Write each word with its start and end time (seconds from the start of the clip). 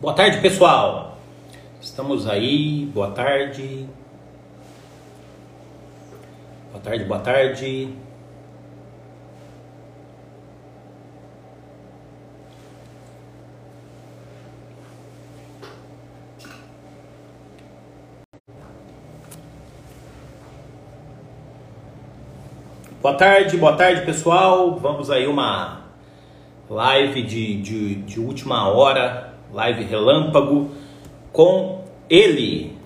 Boa 0.00 0.14
tarde, 0.14 0.40
pessoal. 0.40 1.18
Estamos 1.78 2.26
aí. 2.26 2.86
Boa 2.86 3.10
tarde. 3.10 3.86
Boa 6.70 6.80
tarde, 6.82 7.04
boa 7.04 7.20
tarde. 7.20 7.94
Boa 23.02 23.14
tarde, 23.18 23.56
boa 23.58 23.76
tarde, 23.76 24.06
pessoal. 24.06 24.76
Vamos 24.76 25.10
aí 25.10 25.26
uma 25.26 25.82
live 26.70 27.22
de, 27.22 27.60
de, 27.60 27.94
de 27.96 28.18
última 28.18 28.66
hora, 28.66 29.29
live 29.52 29.82
relâmpago 29.82 30.70
com 31.32 31.84
ele. 32.08 32.78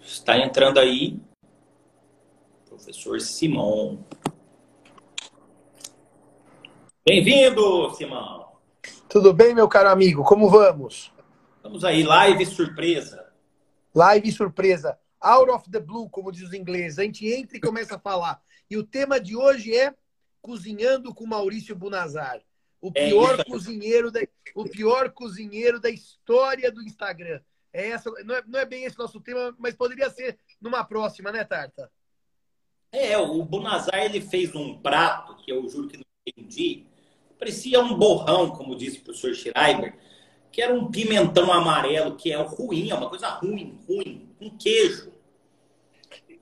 Está 0.00 0.38
entrando 0.38 0.78
aí, 0.78 1.18
professor 2.66 3.20
Simão. 3.20 4.04
Bem-vindo, 7.04 7.94
Simão. 7.94 8.52
Tudo 9.08 9.32
bem, 9.32 9.54
meu 9.54 9.68
caro 9.68 9.88
amigo? 9.88 10.22
Como 10.22 10.48
vamos? 10.48 11.12
Vamos 11.62 11.84
aí, 11.84 12.02
live 12.02 12.46
surpresa. 12.46 13.26
Live 13.94 14.32
surpresa. 14.32 14.98
Out 15.20 15.50
of 15.50 15.70
the 15.70 15.80
blue, 15.80 16.08
como 16.08 16.32
diz 16.32 16.42
os 16.42 16.54
ingleses. 16.54 16.98
A 16.98 17.02
gente 17.02 17.26
entra 17.26 17.56
e 17.56 17.60
começa 17.60 17.96
a 17.96 17.98
falar. 17.98 18.40
E 18.70 18.76
o 18.76 18.84
tema 18.84 19.20
de 19.20 19.36
hoje 19.36 19.76
é 19.76 19.94
Cozinhando 20.40 21.12
com 21.14 21.26
Maurício 21.26 21.76
Bunazar. 21.76 22.40
O 22.80 22.90
É 22.94 23.08
pior 23.08 23.38
aí. 23.38 23.44
cozinheiro 23.44 24.10
da, 24.10 24.20
o 24.54 24.64
pior 24.68 25.10
cozinheiro 25.10 25.78
da 25.80 25.90
história 25.90 26.70
do 26.72 26.82
Instagram. 26.82 27.40
É 27.72 27.90
essa, 27.90 28.10
não, 28.24 28.34
é, 28.34 28.42
não 28.46 28.58
é 28.58 28.64
bem 28.64 28.84
esse 28.84 28.98
nosso 28.98 29.20
tema, 29.20 29.54
mas 29.58 29.74
poderia 29.74 30.10
ser 30.10 30.38
numa 30.60 30.84
próxima, 30.84 31.30
né, 31.30 31.44
Tarta? 31.44 31.90
É, 32.92 33.16
o 33.16 33.44
Bunazar 33.44 34.02
ele 34.02 34.20
fez 34.20 34.54
um 34.54 34.76
prato 34.80 35.36
que 35.36 35.52
eu 35.52 35.68
juro 35.68 35.88
que 35.88 35.96
não 35.96 36.04
entendi. 36.26 36.86
Parecia 37.38 37.80
um 37.80 37.96
borrão, 37.96 38.50
como 38.50 38.74
disse 38.76 38.98
o 38.98 39.04
professor 39.04 39.34
Schreiber, 39.34 39.96
que 40.50 40.60
era 40.60 40.74
um 40.74 40.90
pimentão 40.90 41.52
amarelo, 41.52 42.16
que 42.16 42.32
é 42.32 42.36
ruim, 42.36 42.90
é 42.90 42.94
uma 42.94 43.08
coisa 43.08 43.28
ruim, 43.28 43.78
ruim, 43.86 44.28
um 44.40 44.50
queijo. 44.58 45.12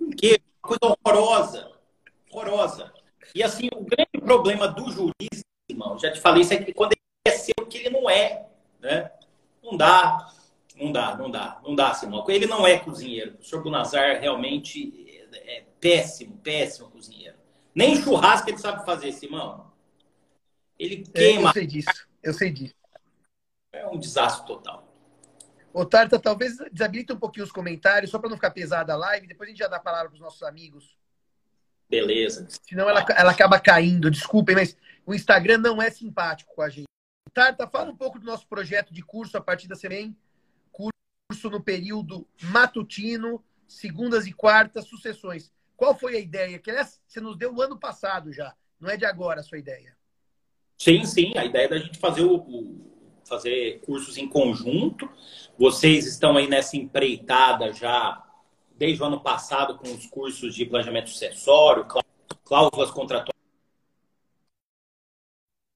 Um 0.00 0.10
queijo, 0.10 0.40
uma 0.64 0.76
coisa 0.76 0.96
horrorosa. 1.04 1.72
Horrorosa. 2.30 2.92
E 3.34 3.42
assim, 3.42 3.68
o 3.74 3.84
grande 3.84 4.18
problema 4.24 4.66
do 4.66 4.90
jurista, 4.90 5.44
irmão, 5.78 5.98
já 5.98 6.10
te 6.12 6.20
falei 6.20 6.42
isso 6.42 6.52
aqui, 6.54 6.72
quando 6.72 6.92
ele 6.92 7.00
quer 7.24 7.38
ser 7.38 7.52
o 7.60 7.66
que 7.66 7.78
ele 7.78 7.90
não 7.90 8.10
é, 8.10 8.46
né? 8.80 9.10
Não 9.62 9.76
dá, 9.76 10.32
não 10.76 10.92
dá, 10.92 11.16
não 11.16 11.30
dá, 11.30 11.60
não 11.62 11.74
dá, 11.74 11.94
Simão. 11.94 12.24
Ele 12.28 12.46
não 12.46 12.66
é 12.66 12.78
cozinheiro. 12.78 13.30
O 13.30 13.34
professor 13.34 13.62
Bunazar 13.62 14.20
realmente 14.20 15.26
é 15.32 15.64
péssimo, 15.80 16.36
péssimo 16.38 16.90
cozinheiro. 16.90 17.36
Nem 17.74 17.96
churrasco 17.96 18.48
ele 18.50 18.58
sabe 18.58 18.84
fazer, 18.84 19.12
Simão. 19.12 19.70
Ele 20.78 21.04
É, 21.14 21.18
queima, 21.18 21.48
eu 21.50 21.52
sei 21.52 21.66
disso. 21.66 22.08
Eu 22.22 22.34
sei 22.34 22.50
disso. 22.50 22.74
é 23.72 23.86
um 23.86 23.98
desastre 23.98 24.46
total. 24.46 24.84
Ô, 25.72 25.84
Tarta, 25.84 26.18
talvez 26.18 26.56
desabilite 26.72 27.12
um 27.12 27.18
pouquinho 27.18 27.44
os 27.44 27.52
comentários, 27.52 28.10
só 28.10 28.18
para 28.18 28.30
não 28.30 28.36
ficar 28.36 28.50
pesada 28.50 28.94
a 28.94 28.96
live. 28.96 29.26
Depois 29.26 29.48
a 29.48 29.50
gente 29.50 29.58
já 29.58 29.68
dá 29.68 29.76
a 29.76 29.80
palavra 29.80 30.08
para 30.08 30.14
os 30.14 30.20
nossos 30.20 30.42
amigos. 30.42 30.96
Beleza. 31.88 32.46
Senão 32.68 32.88
ela, 32.88 33.04
ela 33.16 33.30
acaba 33.30 33.58
caindo. 33.58 34.10
Desculpem, 34.10 34.54
mas 34.54 34.76
o 35.06 35.14
Instagram 35.14 35.58
não 35.58 35.80
é 35.80 35.90
simpático 35.90 36.54
com 36.54 36.62
a 36.62 36.68
gente. 36.68 36.86
Tarta, 37.32 37.66
fala 37.68 37.90
um 37.90 37.96
pouco 37.96 38.18
do 38.18 38.26
nosso 38.26 38.46
projeto 38.46 38.92
de 38.92 39.02
curso 39.02 39.36
a 39.36 39.40
partir 39.40 39.68
da 39.68 39.76
semana. 39.76 40.14
Curso 40.70 41.50
no 41.50 41.62
período 41.62 42.26
matutino, 42.42 43.42
segundas 43.66 44.26
e 44.26 44.32
quartas, 44.32 44.86
sucessões. 44.86 45.50
Qual 45.76 45.96
foi 45.96 46.16
a 46.16 46.20
ideia? 46.20 46.58
Que 46.58 46.70
aliás, 46.70 47.00
você 47.06 47.20
nos 47.20 47.36
deu 47.36 47.54
o 47.54 47.62
ano 47.62 47.78
passado 47.78 48.32
já. 48.32 48.54
Não 48.80 48.90
é 48.90 48.96
de 48.96 49.04
agora 49.04 49.40
a 49.40 49.42
sua 49.42 49.58
ideia. 49.58 49.96
Sim, 50.76 51.04
sim. 51.04 51.32
A 51.36 51.44
ideia 51.44 51.64
é 51.66 51.68
da 51.68 51.78
gente 51.78 51.98
fazer 51.98 52.22
o, 52.22 52.36
o- 52.36 52.88
fazer 53.24 53.80
cursos 53.80 54.16
em 54.16 54.28
conjunto. 54.28 55.08
Vocês 55.58 56.06
estão 56.06 56.36
aí 56.36 56.48
nessa 56.48 56.76
empreitada 56.76 57.72
já 57.72 58.24
desde 58.78 59.02
o 59.02 59.06
ano 59.06 59.20
passado 59.20 59.76
com 59.76 59.92
os 59.92 60.06
cursos 60.06 60.54
de 60.54 60.64
planejamento 60.64 61.10
sucessório, 61.10 61.84
clá- 61.86 62.02
cláusulas 62.44 62.90
contratuais. 62.90 63.36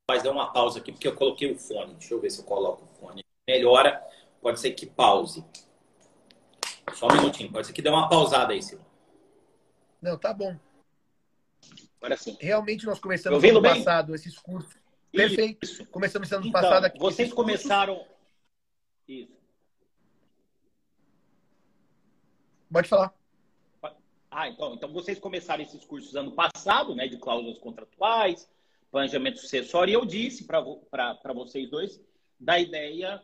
Mas 0.08 0.22
deu 0.22 0.32
uma 0.32 0.52
pausa 0.52 0.78
aqui 0.78 0.92
porque 0.92 1.08
eu 1.08 1.14
coloquei 1.14 1.50
o 1.52 1.58
fone. 1.58 1.94
Deixa 1.94 2.14
eu 2.14 2.20
ver 2.20 2.30
se 2.30 2.40
eu 2.40 2.44
coloco 2.44 2.84
o 2.84 2.88
fone. 2.98 3.24
Melhora. 3.48 4.02
Pode 4.40 4.60
ser 4.60 4.72
que 4.72 4.86
pause. 4.86 5.44
Só 6.94 7.06
um 7.08 7.12
minutinho. 7.16 7.50
Pode 7.50 7.66
ser 7.66 7.72
que 7.72 7.82
dê 7.82 7.88
uma 7.88 8.08
pausada 8.08 8.52
aí, 8.52 8.62
Silvio. 8.62 8.86
Não, 10.00 10.18
tá 10.18 10.32
bom. 10.34 10.56
Agora 12.00 12.16
sim. 12.16 12.36
Realmente 12.40 12.84
nós 12.84 12.98
começamos 12.98 13.40
Me 13.40 13.48
ouvindo 13.48 13.64
ano 13.64 13.74
bem? 13.74 13.84
passado 13.84 14.14
esses 14.14 14.36
cursos. 14.38 14.74
Perfeito. 15.12 15.64
Isso. 15.64 15.86
Começamos 15.86 16.26
esse 16.26 16.34
ano 16.34 16.46
Então, 16.46 16.60
passado 16.60 16.84
aqui. 16.84 16.98
vocês 16.98 17.28
esses 17.28 17.34
cursos. 17.34 17.56
começaram. 17.62 18.04
Isso. 19.06 19.32
Pode 22.72 22.88
falar. 22.88 23.12
Ah, 24.30 24.48
então, 24.48 24.74
então 24.74 24.90
vocês 24.92 25.18
começaram 25.18 25.62
esses 25.62 25.84
cursos 25.84 26.16
ano 26.16 26.32
passado, 26.32 26.94
né, 26.94 27.06
de 27.06 27.18
cláusulas 27.18 27.58
contratuais, 27.58 28.48
planejamento 28.90 29.38
sucessório, 29.38 29.92
e 29.92 29.94
eu 29.94 30.06
disse 30.06 30.44
para 30.44 31.32
vocês 31.34 31.68
dois 31.68 32.00
da 32.40 32.58
ideia 32.58 33.22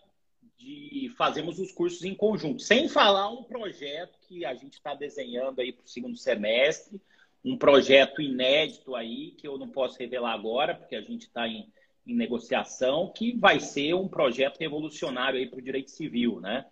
de 0.58 1.10
fazermos 1.16 1.58
os 1.58 1.72
cursos 1.72 2.04
em 2.04 2.14
conjunto, 2.14 2.60
sem 2.60 2.88
falar 2.88 3.30
um 3.30 3.42
projeto 3.42 4.18
que 4.28 4.44
a 4.44 4.54
gente 4.54 4.74
está 4.74 4.94
desenhando 4.94 5.60
aí 5.60 5.72
para 5.72 5.84
o 5.84 5.88
segundo 5.88 6.16
semestre, 6.16 7.00
um 7.44 7.56
projeto 7.56 8.20
inédito 8.20 8.94
aí, 8.94 9.30
que 9.30 9.48
eu 9.48 9.56
não 9.56 9.68
posso 9.68 9.98
revelar 9.98 10.32
agora, 10.32 10.74
porque 10.74 10.96
a 10.96 11.00
gente 11.00 11.22
está 11.22 11.48
em, 11.48 11.72
em 12.06 12.14
negociação, 12.14 13.10
que 13.14 13.32
vai 13.38 13.60
ser 13.60 13.94
um 13.94 14.08
projeto 14.08 14.58
revolucionário 14.58 15.38
aí 15.38 15.48
para 15.48 15.58
o 15.58 15.62
direito 15.62 15.90
civil, 15.90 16.40
né? 16.40 16.66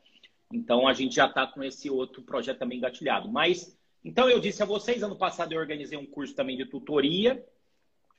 Então 0.53 0.87
a 0.87 0.93
gente 0.93 1.15
já 1.15 1.27
está 1.27 1.47
com 1.47 1.62
esse 1.62 1.91
outro 1.91 2.23
projeto 2.23 2.59
também 2.59 2.79
engatilhado. 2.79 3.29
Mas 3.29 3.77
então 4.05 4.29
eu 4.29 4.39
disse 4.39 4.62
a 4.62 4.67
vocês, 4.67 5.03
ano 5.03 5.17
passado 5.17 5.53
eu 5.53 5.59
organizei 5.59 5.99
um 5.99 6.07
curso 6.07 6.34
também 6.34 6.57
de 6.57 6.65
tutoria, 6.65 7.45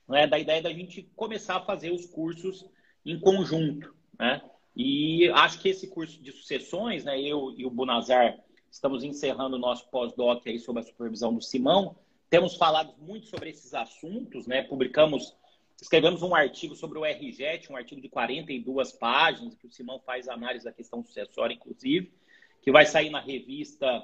né, 0.06 0.26
da 0.26 0.38
ideia 0.38 0.62
da 0.62 0.72
gente 0.72 1.02
começar 1.16 1.56
a 1.56 1.64
fazer 1.64 1.90
os 1.90 2.06
cursos 2.06 2.66
em 3.04 3.18
conjunto, 3.18 3.94
né? 4.18 4.42
E 4.76 5.28
acho 5.30 5.60
que 5.60 5.68
esse 5.68 5.88
curso 5.88 6.22
de 6.22 6.30
sucessões, 6.30 7.04
né, 7.04 7.20
eu 7.20 7.52
e 7.56 7.66
o 7.66 7.70
Bunazar 7.70 8.38
estamos 8.70 9.02
encerrando 9.02 9.56
o 9.56 9.58
nosso 9.58 9.88
pós-doc 9.90 10.46
aí 10.46 10.58
sob 10.58 10.78
a 10.78 10.82
supervisão 10.82 11.34
do 11.34 11.42
Simão. 11.42 11.96
Temos 12.30 12.54
falado 12.56 12.94
muito 12.98 13.26
sobre 13.26 13.50
esses 13.50 13.72
assuntos, 13.74 14.46
né? 14.46 14.62
Publicamos, 14.62 15.34
escrevemos 15.80 16.22
um 16.22 16.34
artigo 16.34 16.74
sobre 16.74 16.98
o 16.98 17.04
RJET, 17.04 17.70
um 17.70 17.76
artigo 17.76 18.00
de 18.00 18.08
42 18.08 18.92
páginas, 18.92 19.54
que 19.54 19.66
o 19.66 19.70
Simão 19.70 20.00
faz 20.00 20.28
análise 20.28 20.64
da 20.64 20.72
questão 20.72 21.02
sucessória, 21.02 21.54
inclusive, 21.54 22.12
que 22.60 22.72
vai 22.72 22.84
sair 22.84 23.10
na 23.10 23.20
revista 23.20 24.02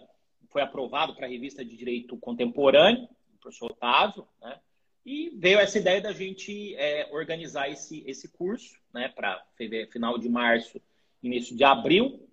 foi 0.54 0.62
aprovado 0.62 1.16
para 1.16 1.26
a 1.26 1.28
revista 1.28 1.64
de 1.64 1.76
Direito 1.76 2.16
Contemporâneo, 2.16 3.08
do 3.32 3.38
professor 3.40 3.72
Otávio, 3.72 4.24
né? 4.40 4.60
E 5.04 5.30
veio 5.36 5.58
essa 5.58 5.78
ideia 5.78 6.00
da 6.00 6.12
gente 6.12 6.76
é, 6.76 7.08
organizar 7.12 7.68
esse, 7.68 8.04
esse 8.06 8.28
curso, 8.28 8.80
né, 8.92 9.08
para 9.08 9.44
final 9.90 10.16
de 10.16 10.30
março, 10.30 10.80
início 11.22 11.54
de 11.54 11.62
abril, 11.62 12.26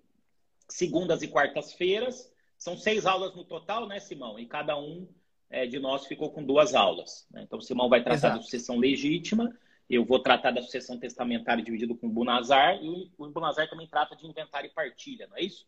segundas 0.68 1.20
e 1.20 1.28
quartas-feiras. 1.28 2.32
São 2.56 2.78
seis 2.78 3.04
aulas 3.04 3.34
no 3.34 3.44
total, 3.44 3.86
né, 3.86 3.98
Simão? 3.98 4.38
E 4.38 4.46
cada 4.46 4.78
um 4.78 5.06
é, 5.52 5.66
de 5.66 5.78
nós 5.78 6.06
ficou 6.06 6.32
com 6.32 6.42
duas 6.42 6.74
aulas. 6.74 7.26
Né? 7.30 7.42
Então, 7.42 7.58
o 7.58 7.62
Simão 7.62 7.88
vai 7.88 8.02
tratar 8.02 8.16
Exato. 8.16 8.36
da 8.38 8.42
sucessão 8.42 8.78
legítima, 8.78 9.54
eu 9.88 10.02
vou 10.02 10.18
tratar 10.18 10.50
da 10.50 10.62
sucessão 10.62 10.98
testamentária 10.98 11.62
dividido 11.62 11.94
com 11.94 12.06
o 12.06 12.10
Bunazar, 12.10 12.82
e 12.82 13.12
o, 13.18 13.28
Bunazar 13.28 13.68
também 13.68 13.86
trata 13.86 14.16
de 14.16 14.26
inventário 14.26 14.68
e 14.68 14.72
partilha, 14.72 15.26
não 15.28 15.36
é 15.36 15.42
isso? 15.42 15.66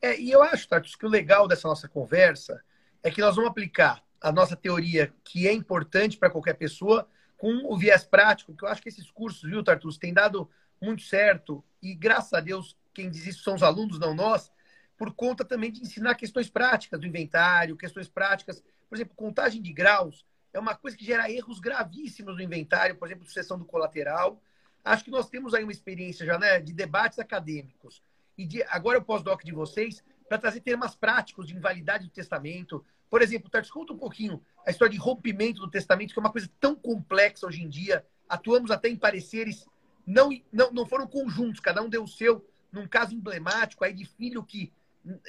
É, 0.00 0.18
e 0.18 0.30
eu 0.30 0.42
acho, 0.42 0.66
Tatus, 0.66 0.96
que 0.96 1.04
o 1.04 1.10
legal 1.10 1.46
dessa 1.46 1.68
nossa 1.68 1.86
conversa 1.86 2.64
é 3.02 3.10
que 3.10 3.20
nós 3.20 3.36
vamos 3.36 3.50
aplicar 3.50 4.02
a 4.20 4.32
nossa 4.32 4.56
teoria, 4.56 5.12
que 5.22 5.46
é 5.46 5.52
importante 5.52 6.16
para 6.16 6.30
qualquer 6.30 6.54
pessoa, 6.54 7.06
com 7.36 7.70
o 7.70 7.76
viés 7.76 8.04
prático, 8.04 8.56
que 8.56 8.64
eu 8.64 8.68
acho 8.68 8.80
que 8.80 8.88
esses 8.88 9.10
cursos, 9.10 9.42
viu, 9.42 9.62
Tartus, 9.62 9.98
têm 9.98 10.14
dado 10.14 10.50
muito 10.80 11.02
certo, 11.02 11.62
e 11.82 11.94
graças 11.94 12.32
a 12.32 12.40
Deus, 12.40 12.74
quem 12.94 13.10
diz 13.10 13.26
isso 13.26 13.42
são 13.42 13.54
os 13.54 13.62
alunos, 13.62 13.98
não 13.98 14.14
nós, 14.14 14.50
por 14.98 15.14
conta 15.14 15.44
também 15.44 15.70
de 15.70 15.80
ensinar 15.80 16.16
questões 16.16 16.50
práticas 16.50 17.00
do 17.00 17.06
inventário, 17.06 17.76
questões 17.76 18.08
práticas, 18.08 18.62
por 18.88 18.96
exemplo, 18.96 19.14
contagem 19.14 19.62
de 19.62 19.72
graus 19.72 20.26
é 20.52 20.58
uma 20.58 20.74
coisa 20.74 20.96
que 20.96 21.04
gera 21.04 21.30
erros 21.30 21.60
gravíssimos 21.60 22.34
no 22.34 22.42
inventário, 22.42 22.96
por 22.96 23.06
exemplo, 23.06 23.24
sucessão 23.24 23.58
do 23.58 23.64
colateral. 23.64 24.42
Acho 24.84 25.04
que 25.04 25.10
nós 25.10 25.28
temos 25.28 25.54
aí 25.54 25.62
uma 25.62 25.72
experiência 25.72 26.26
já, 26.26 26.38
né, 26.38 26.58
de 26.60 26.72
debates 26.72 27.18
acadêmicos. 27.18 28.02
E 28.36 28.44
de, 28.44 28.62
agora 28.64 28.98
eu 28.98 29.02
pós-doc 29.02 29.42
de 29.44 29.52
vocês 29.52 30.02
para 30.28 30.38
trazer 30.38 30.60
temas 30.60 30.94
práticos 30.94 31.46
de 31.46 31.54
invalidade 31.54 32.04
do 32.04 32.10
testamento. 32.10 32.84
Por 33.10 33.22
exemplo, 33.22 33.50
Tartus, 33.50 33.70
conta 33.70 33.92
um 33.92 33.98
pouquinho 33.98 34.42
a 34.66 34.70
história 34.70 34.92
de 34.92 34.98
rompimento 34.98 35.60
do 35.60 35.70
testamento, 35.70 36.12
que 36.12 36.18
é 36.18 36.22
uma 36.22 36.32
coisa 36.32 36.50
tão 36.58 36.74
complexa 36.74 37.46
hoje 37.46 37.62
em 37.62 37.68
dia. 37.68 38.04
Atuamos 38.28 38.70
até 38.70 38.88
em 38.88 38.96
pareceres 38.96 39.66
não, 40.06 40.30
não, 40.50 40.72
não 40.72 40.86
foram 40.86 41.06
conjuntos, 41.06 41.60
cada 41.60 41.82
um 41.82 41.88
deu 41.88 42.02
o 42.02 42.08
seu, 42.08 42.42
num 42.72 42.88
caso 42.88 43.14
emblemático 43.14 43.84
aí 43.84 43.92
de 43.92 44.06
filho 44.06 44.42
que, 44.42 44.72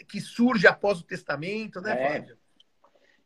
que 0.08 0.20
surge 0.20 0.68
após 0.68 1.00
o 1.00 1.04
testamento, 1.04 1.82
né, 1.82 1.92
é. 1.92 2.08
Flávio? 2.08 2.38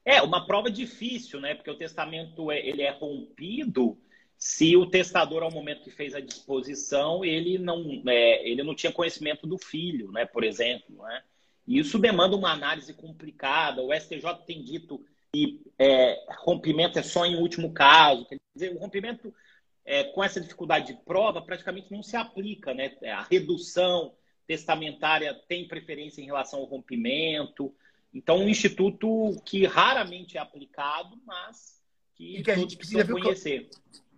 É, 0.06 0.22
uma 0.22 0.46
prova 0.46 0.70
difícil, 0.70 1.40
né? 1.40 1.56
Porque 1.56 1.72
o 1.72 1.78
testamento 1.78 2.52
é, 2.52 2.60
ele 2.60 2.82
é 2.82 2.92
rompido 2.92 3.98
se 4.38 4.76
o 4.76 4.86
testador, 4.86 5.42
ao 5.42 5.52
momento 5.52 5.84
que 5.84 5.90
fez 5.90 6.14
a 6.14 6.20
disposição, 6.20 7.24
ele 7.24 7.58
não, 7.58 8.04
é, 8.06 8.46
ele 8.46 8.62
não 8.62 8.76
tinha 8.76 8.92
conhecimento 8.92 9.48
do 9.48 9.58
filho, 9.58 10.12
né? 10.12 10.26
Por 10.26 10.44
exemplo, 10.44 11.02
né? 11.02 11.24
Isso 11.66 11.98
demanda 11.98 12.36
uma 12.36 12.52
análise 12.52 12.94
complicada. 12.94 13.82
O 13.82 13.94
STJ 13.94 14.44
tem 14.46 14.62
dito 14.62 15.02
que 15.34 15.62
é, 15.80 16.26
rompimento 16.40 17.00
é 17.00 17.04
só 17.04 17.26
em 17.26 17.38
último 17.38 17.72
caso. 17.74 18.26
Quer 18.26 18.36
dizer, 18.54 18.76
o 18.76 18.80
rompimento 18.80 19.34
é, 19.86 20.04
com 20.04 20.22
essa 20.22 20.42
dificuldade 20.42 20.88
de 20.88 21.00
prova 21.06 21.42
praticamente 21.42 21.90
não 21.90 22.04
se 22.04 22.18
aplica, 22.18 22.74
né? 22.74 22.98
A 23.04 23.24
redução 23.24 24.14
testamentária 24.45 25.34
tem 25.48 25.68
preferência 25.68 26.22
em 26.22 26.25
relação 26.25 26.60
ao 26.60 26.66
rompimento. 26.66 27.74
Então, 28.13 28.38
um 28.38 28.50
instituto 28.50 29.42
que 29.45 29.66
raramente 29.66 30.38
é 30.38 30.42
aplicado, 30.42 31.19
mas 31.25 31.81
que, 32.16 32.38
e 32.38 32.44
que 32.44 32.51
a 32.51 32.56
gente 32.56 32.78
precisa 32.78 33.06
conhecer. 33.06 33.69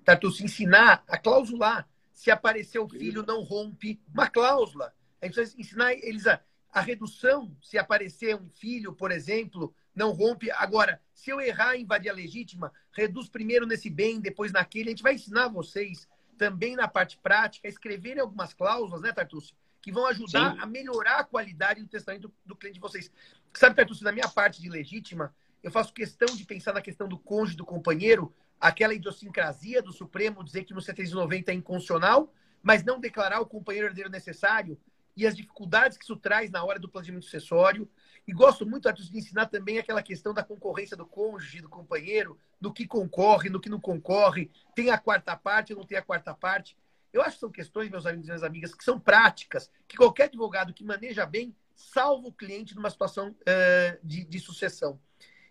Tartu, 0.04 0.32
se 0.32 0.44
ensinar 0.44 1.04
a 1.08 1.18
clausular. 1.18 1.88
Se 2.14 2.32
aparecer 2.32 2.80
o 2.80 2.88
filho, 2.88 3.24
não 3.24 3.42
rompe. 3.42 4.00
Uma 4.14 4.30
cláusula. 4.30 4.94
A 5.22 5.26
gente 5.26 5.36
precisa 5.36 5.60
ensinar 5.60 5.94
eles 5.94 6.28
a, 6.28 6.42
a 6.72 6.82
redução. 6.82 7.56
Se 7.62 7.78
aparecer 7.78 8.36
um 8.36 8.50
filho, 8.50 8.94
por 8.94 9.12
exemplo, 9.12 9.74
não 9.94 10.12
rompe. 10.12 10.52
Agora, 10.52 11.02
se 11.14 11.30
eu 11.30 11.42
errar 11.42 11.76
e 11.76 11.82
invadir 11.82 12.10
a 12.10 12.14
legítima, 12.14 12.72
reduz 12.92 13.30
primeiro 13.30 13.66
nesse 13.66 13.90
bem, 13.90 14.20
depois 14.20 14.52
naquele. 14.52 14.90
A 14.90 14.92
gente 14.92 15.04
vai 15.04 15.16
ensinar 15.16 15.48
vocês 15.48 16.08
também 16.38 16.76
na 16.76 16.88
parte 16.88 17.18
prática 17.18 17.68
a 17.68 17.70
escreverem 17.70 18.22
algumas 18.22 18.54
cláusulas, 18.54 19.02
né, 19.02 19.12
Tartúcio? 19.12 19.56
Que 19.86 19.92
vão 19.92 20.08
ajudar 20.08 20.54
Sim. 20.54 20.62
a 20.62 20.66
melhorar 20.66 21.20
a 21.20 21.24
qualidade 21.24 21.80
do 21.80 21.88
testamento 21.88 22.24
do, 22.24 22.34
do 22.44 22.56
cliente 22.56 22.74
de 22.74 22.82
vocês. 22.82 23.12
Sabe, 23.54 23.76
Tartúcio, 23.76 24.04
na 24.04 24.12
minha 24.12 24.28
parte 24.28 24.60
de 24.60 24.68
legítima, 24.68 25.32
eu 25.62 25.70
faço 25.70 25.94
questão 25.94 26.36
de 26.36 26.44
pensar 26.44 26.74
na 26.74 26.82
questão 26.82 27.08
do 27.08 27.20
cônjuge, 27.20 27.56
do 27.56 27.64
companheiro, 27.64 28.34
aquela 28.60 28.96
idiosincrasia 28.96 29.84
do 29.84 29.94
Supremo 29.94 30.44
dizer 30.44 30.64
que 30.64 30.74
no 30.74 30.82
790 30.82 31.52
é 31.52 31.54
inconstitucional, 31.54 32.34
mas 32.64 32.84
não 32.84 33.00
declarar 33.00 33.40
o 33.42 33.46
companheiro 33.46 33.90
herdeiro 33.90 34.10
necessário 34.10 34.76
e 35.16 35.28
as 35.28 35.36
dificuldades 35.36 36.00
que 36.00 36.04
isso 36.04 36.16
traz 36.16 36.50
na 36.50 36.64
hora 36.64 36.80
do 36.80 36.90
planejamento 36.90 37.26
sucessório. 37.26 37.88
E 38.28 38.34
gosto 38.34 38.66
muito 38.66 38.92
de 38.92 39.16
ensinar 39.20 39.46
também 39.46 39.78
aquela 39.78 40.02
questão 40.02 40.34
da 40.34 40.44
concorrência 40.44 40.98
do 40.98 41.06
cônjuge, 41.06 41.62
do 41.62 41.70
companheiro, 41.70 42.40
no 42.60 42.74
que 42.74 42.88
concorre, 42.88 43.52
no 43.52 43.62
que 43.62 43.70
não 43.70 43.80
concorre, 43.80 44.50
tem 44.76 44.90
a 44.90 44.98
quarta 44.98 45.38
parte 45.38 45.74
ou 45.74 45.80
não 45.82 45.86
tem 45.86 45.96
a 45.96 46.02
quarta 46.02 46.34
parte. 46.34 46.76
Eu 47.16 47.22
acho 47.22 47.36
que 47.36 47.40
são 47.40 47.50
questões, 47.50 47.90
meus 47.90 48.06
amigos 48.06 48.26
e 48.26 48.30
minhas 48.30 48.44
amigas, 48.44 48.76
que 48.76 48.84
são 48.84 49.00
práticas, 49.00 49.72
que 49.88 49.96
qualquer 49.96 50.26
advogado 50.26 50.74
que 50.74 50.84
maneja 50.84 51.26
bem 51.26 51.56
salva 51.74 52.28
o 52.28 52.34
cliente 52.34 52.76
numa 52.76 52.90
situação 52.90 53.30
uh, 53.30 54.00
de, 54.06 54.26
de, 54.26 54.38
sucessão. 54.38 55.00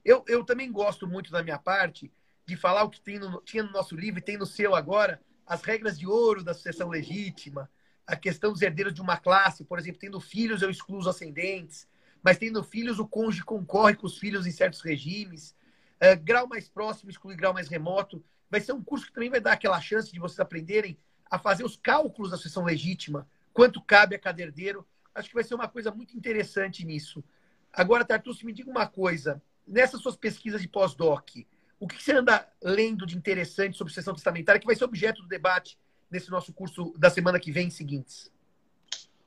Eu, 0.04 0.22
eu 0.28 0.44
também 0.44 0.70
gosto 0.70 1.06
muito 1.06 1.30
da 1.30 1.42
minha 1.42 1.58
parte 1.58 2.12
de 2.44 2.54
falar 2.54 2.84
o 2.84 2.90
que 2.90 3.00
tem 3.00 3.18
no, 3.18 3.40
tinha 3.40 3.62
no 3.62 3.72
nosso 3.72 3.96
livro 3.96 4.20
e 4.20 4.22
tem 4.22 4.36
no 4.36 4.44
seu 4.44 4.74
agora, 4.74 5.22
as 5.46 5.62
regras 5.62 5.98
de 5.98 6.06
ouro 6.06 6.44
da 6.44 6.52
sucessão 6.52 6.90
legítima, 6.90 7.70
a 8.06 8.14
questão 8.14 8.52
dos 8.52 8.60
herdeiros 8.60 8.92
de 8.92 9.00
uma 9.00 9.16
classe, 9.16 9.64
por 9.64 9.78
exemplo, 9.78 9.98
tendo 9.98 10.20
filhos 10.20 10.60
eu 10.60 10.68
excluo 10.68 10.98
os 10.98 11.06
ascendentes, 11.06 11.88
mas 12.22 12.36
tendo 12.36 12.62
filhos 12.62 12.98
o 12.98 13.08
cônjuge 13.08 13.42
concorre 13.42 13.96
com 13.96 14.06
os 14.06 14.18
filhos 14.18 14.46
em 14.46 14.50
certos 14.50 14.82
regimes, 14.82 15.56
uh, 15.96 16.22
grau 16.22 16.46
mais 16.46 16.68
próximo 16.68 17.10
exclui 17.10 17.34
grau 17.34 17.54
mais 17.54 17.68
remoto. 17.68 18.22
Vai 18.50 18.60
ser 18.60 18.72
um 18.72 18.84
curso 18.84 19.06
que 19.06 19.14
também 19.14 19.30
vai 19.30 19.40
dar 19.40 19.52
aquela 19.52 19.80
chance 19.80 20.12
de 20.12 20.20
vocês 20.20 20.38
aprenderem 20.38 20.98
a 21.34 21.38
fazer 21.38 21.64
os 21.64 21.76
cálculos 21.76 22.30
da 22.30 22.36
sucessão 22.36 22.64
legítima, 22.64 23.28
quanto 23.52 23.82
cabe 23.82 24.14
a 24.14 24.18
cada 24.20 24.40
herdeiro. 24.40 24.86
Acho 25.12 25.28
que 25.28 25.34
vai 25.34 25.42
ser 25.42 25.56
uma 25.56 25.66
coisa 25.66 25.90
muito 25.90 26.16
interessante 26.16 26.84
nisso. 26.84 27.24
Agora, 27.72 28.04
Tartucci, 28.04 28.46
me 28.46 28.52
diga 28.52 28.70
uma 28.70 28.86
coisa. 28.86 29.42
Nessas 29.66 30.00
suas 30.00 30.14
pesquisas 30.14 30.62
de 30.62 30.68
pós-doc, 30.68 31.30
o 31.80 31.88
que 31.88 32.00
você 32.00 32.12
anda 32.12 32.48
lendo 32.62 33.04
de 33.04 33.16
interessante 33.16 33.76
sobre 33.76 33.92
sucessão 33.92 34.14
testamentária, 34.14 34.60
que 34.60 34.66
vai 34.66 34.76
ser 34.76 34.84
objeto 34.84 35.22
do 35.22 35.28
debate 35.28 35.76
nesse 36.08 36.30
nosso 36.30 36.52
curso 36.52 36.94
da 36.96 37.10
semana 37.10 37.40
que 37.40 37.50
vem 37.50 37.68
seguintes? 37.68 38.32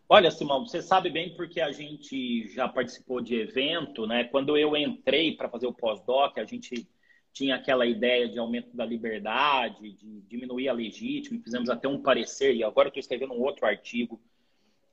Olha, 0.08 0.32
Simão, 0.32 0.66
você 0.66 0.82
sabe 0.82 1.10
bem 1.10 1.36
porque 1.36 1.60
a 1.60 1.74
gente 1.74 2.48
já 2.56 2.70
participou 2.70 3.20
de 3.20 3.36
evento, 3.36 4.08
né? 4.08 4.24
Quando 4.24 4.56
eu 4.56 4.78
entrei 4.78 5.36
para 5.36 5.50
fazer 5.50 5.68
o 5.68 5.74
pós-doc, 5.74 6.38
a 6.38 6.46
gente 6.46 6.88
tinha 7.38 7.56
aquela 7.56 7.86
ideia 7.86 8.28
de 8.28 8.40
aumento 8.40 8.76
da 8.76 8.84
liberdade, 8.84 9.92
de 9.92 10.22
diminuir 10.22 10.70
a 10.70 10.74
legítima, 10.74 11.40
fizemos 11.44 11.70
até 11.70 11.88
um 11.88 12.02
parecer, 12.02 12.56
e 12.56 12.64
agora 12.64 12.88
estou 12.88 13.00
escrevendo 13.00 13.34
um 13.34 13.42
outro 13.42 13.68
artigo 13.68 14.20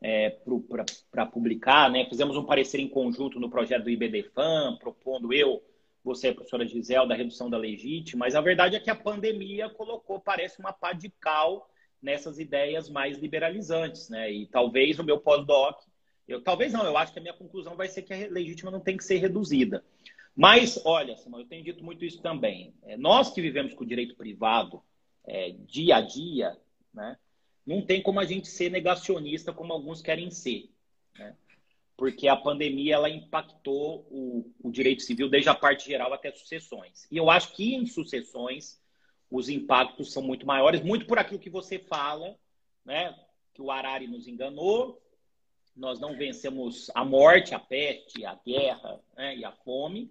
é, 0.03 0.37
para 1.11 1.25
publicar, 1.25 1.91
né? 1.91 2.05
Fizemos 2.07 2.37
um 2.37 2.45
parecer 2.45 2.79
em 2.81 2.89
conjunto 2.89 3.41
no 3.41 3.49
projeto 3.49 3.85
do 3.85 3.91
IBDFAM, 3.91 4.77
propondo 4.77 5.33
eu, 5.33 5.63
você, 6.05 6.29
a 6.29 6.35
professora 6.35 6.69
Gisele, 6.69 7.09
da 7.09 7.15
redução 7.15 7.49
da 7.49 7.57
legítima, 7.57 8.27
mas 8.27 8.35
a 8.35 8.43
verdade 8.43 8.77
é 8.77 8.81
que 8.81 8.91
a 8.91 8.95
pandemia 8.95 9.71
colocou, 9.71 10.21
parece, 10.21 10.61
uma 10.61 10.73
pá 10.73 10.93
de 10.93 11.09
cal 11.19 11.67
nessas 12.03 12.39
ideias 12.39 12.91
mais 12.91 13.17
liberalizantes, 13.17 14.11
né? 14.11 14.31
E 14.31 14.47
talvez 14.49 14.99
o 14.99 15.05
meu 15.05 15.19
pós-doc, 15.19 15.81
eu 16.29 16.43
talvez 16.43 16.75
não, 16.75 16.85
eu 16.85 16.99
acho 16.99 17.11
que 17.11 17.19
a 17.19 17.23
minha 17.23 17.33
conclusão 17.33 17.75
vai 17.75 17.89
ser 17.89 18.03
que 18.03 18.13
a 18.13 18.29
legítima 18.29 18.71
não 18.71 18.81
tem 18.81 18.99
que 18.99 19.05
ser 19.05 19.17
reduzida. 19.17 19.83
Mas, 20.37 20.81
olha, 20.85 21.17
Simão, 21.17 21.41
eu 21.41 21.47
tenho 21.47 21.63
dito 21.63 21.85
muito 21.85 22.05
isso 22.05 22.21
também. 22.21 22.75
É, 22.83 22.97
nós 22.97 23.33
que 23.33 23.41
vivemos 23.41 23.73
com 23.75 23.85
o 23.85 23.87
direito 23.87 24.17
privado 24.17 24.83
é, 25.25 25.51
dia 25.67 25.97
a 25.97 26.01
dia, 26.01 26.57
né? 26.93 27.17
Não 27.65 27.81
tem 27.81 28.03
como 28.03 28.21
a 28.21 28.25
gente 28.25 28.49
ser 28.49 28.71
negacionista 28.71 29.53
como 29.53 29.73
alguns 29.73 30.03
querem 30.03 30.31
ser, 30.31 30.71
né? 31.19 31.37
Porque 31.97 32.27
a 32.27 32.37
pandemia 32.37 32.97
ela 32.97 33.09
impactou 33.09 34.07
o, 34.11 34.53
o 34.63 34.71
direito 34.71 35.03
civil 35.03 35.29
desde 35.29 35.49
a 35.49 35.55
parte 35.55 35.87
geral 35.87 36.13
até 36.13 36.33
sucessões. 36.33 37.07
E 37.11 37.17
eu 37.17 37.31
acho 37.31 37.53
que 37.55 37.75
em 37.75 37.87
sucessões 37.87 38.83
os 39.31 39.49
impactos 39.49 40.13
são 40.13 40.23
muito 40.23 40.45
maiores, 40.45 40.83
muito 40.83 41.07
por 41.07 41.19
aquilo 41.19 41.41
que 41.41 41.49
você 41.49 41.79
fala, 41.79 42.37
né? 42.85 43.17
Que 43.55 43.63
o 43.63 43.71
Arari 43.71 44.09
nos 44.09 44.27
enganou, 44.27 45.01
nós 45.77 45.99
não 45.99 46.17
vencemos 46.17 46.91
a 46.95 47.05
morte, 47.05 47.55
a 47.55 47.59
peste, 47.59 48.25
a 48.25 48.35
guerra 48.35 49.01
né? 49.17 49.37
e 49.37 49.45
a 49.45 49.53
fome. 49.53 50.11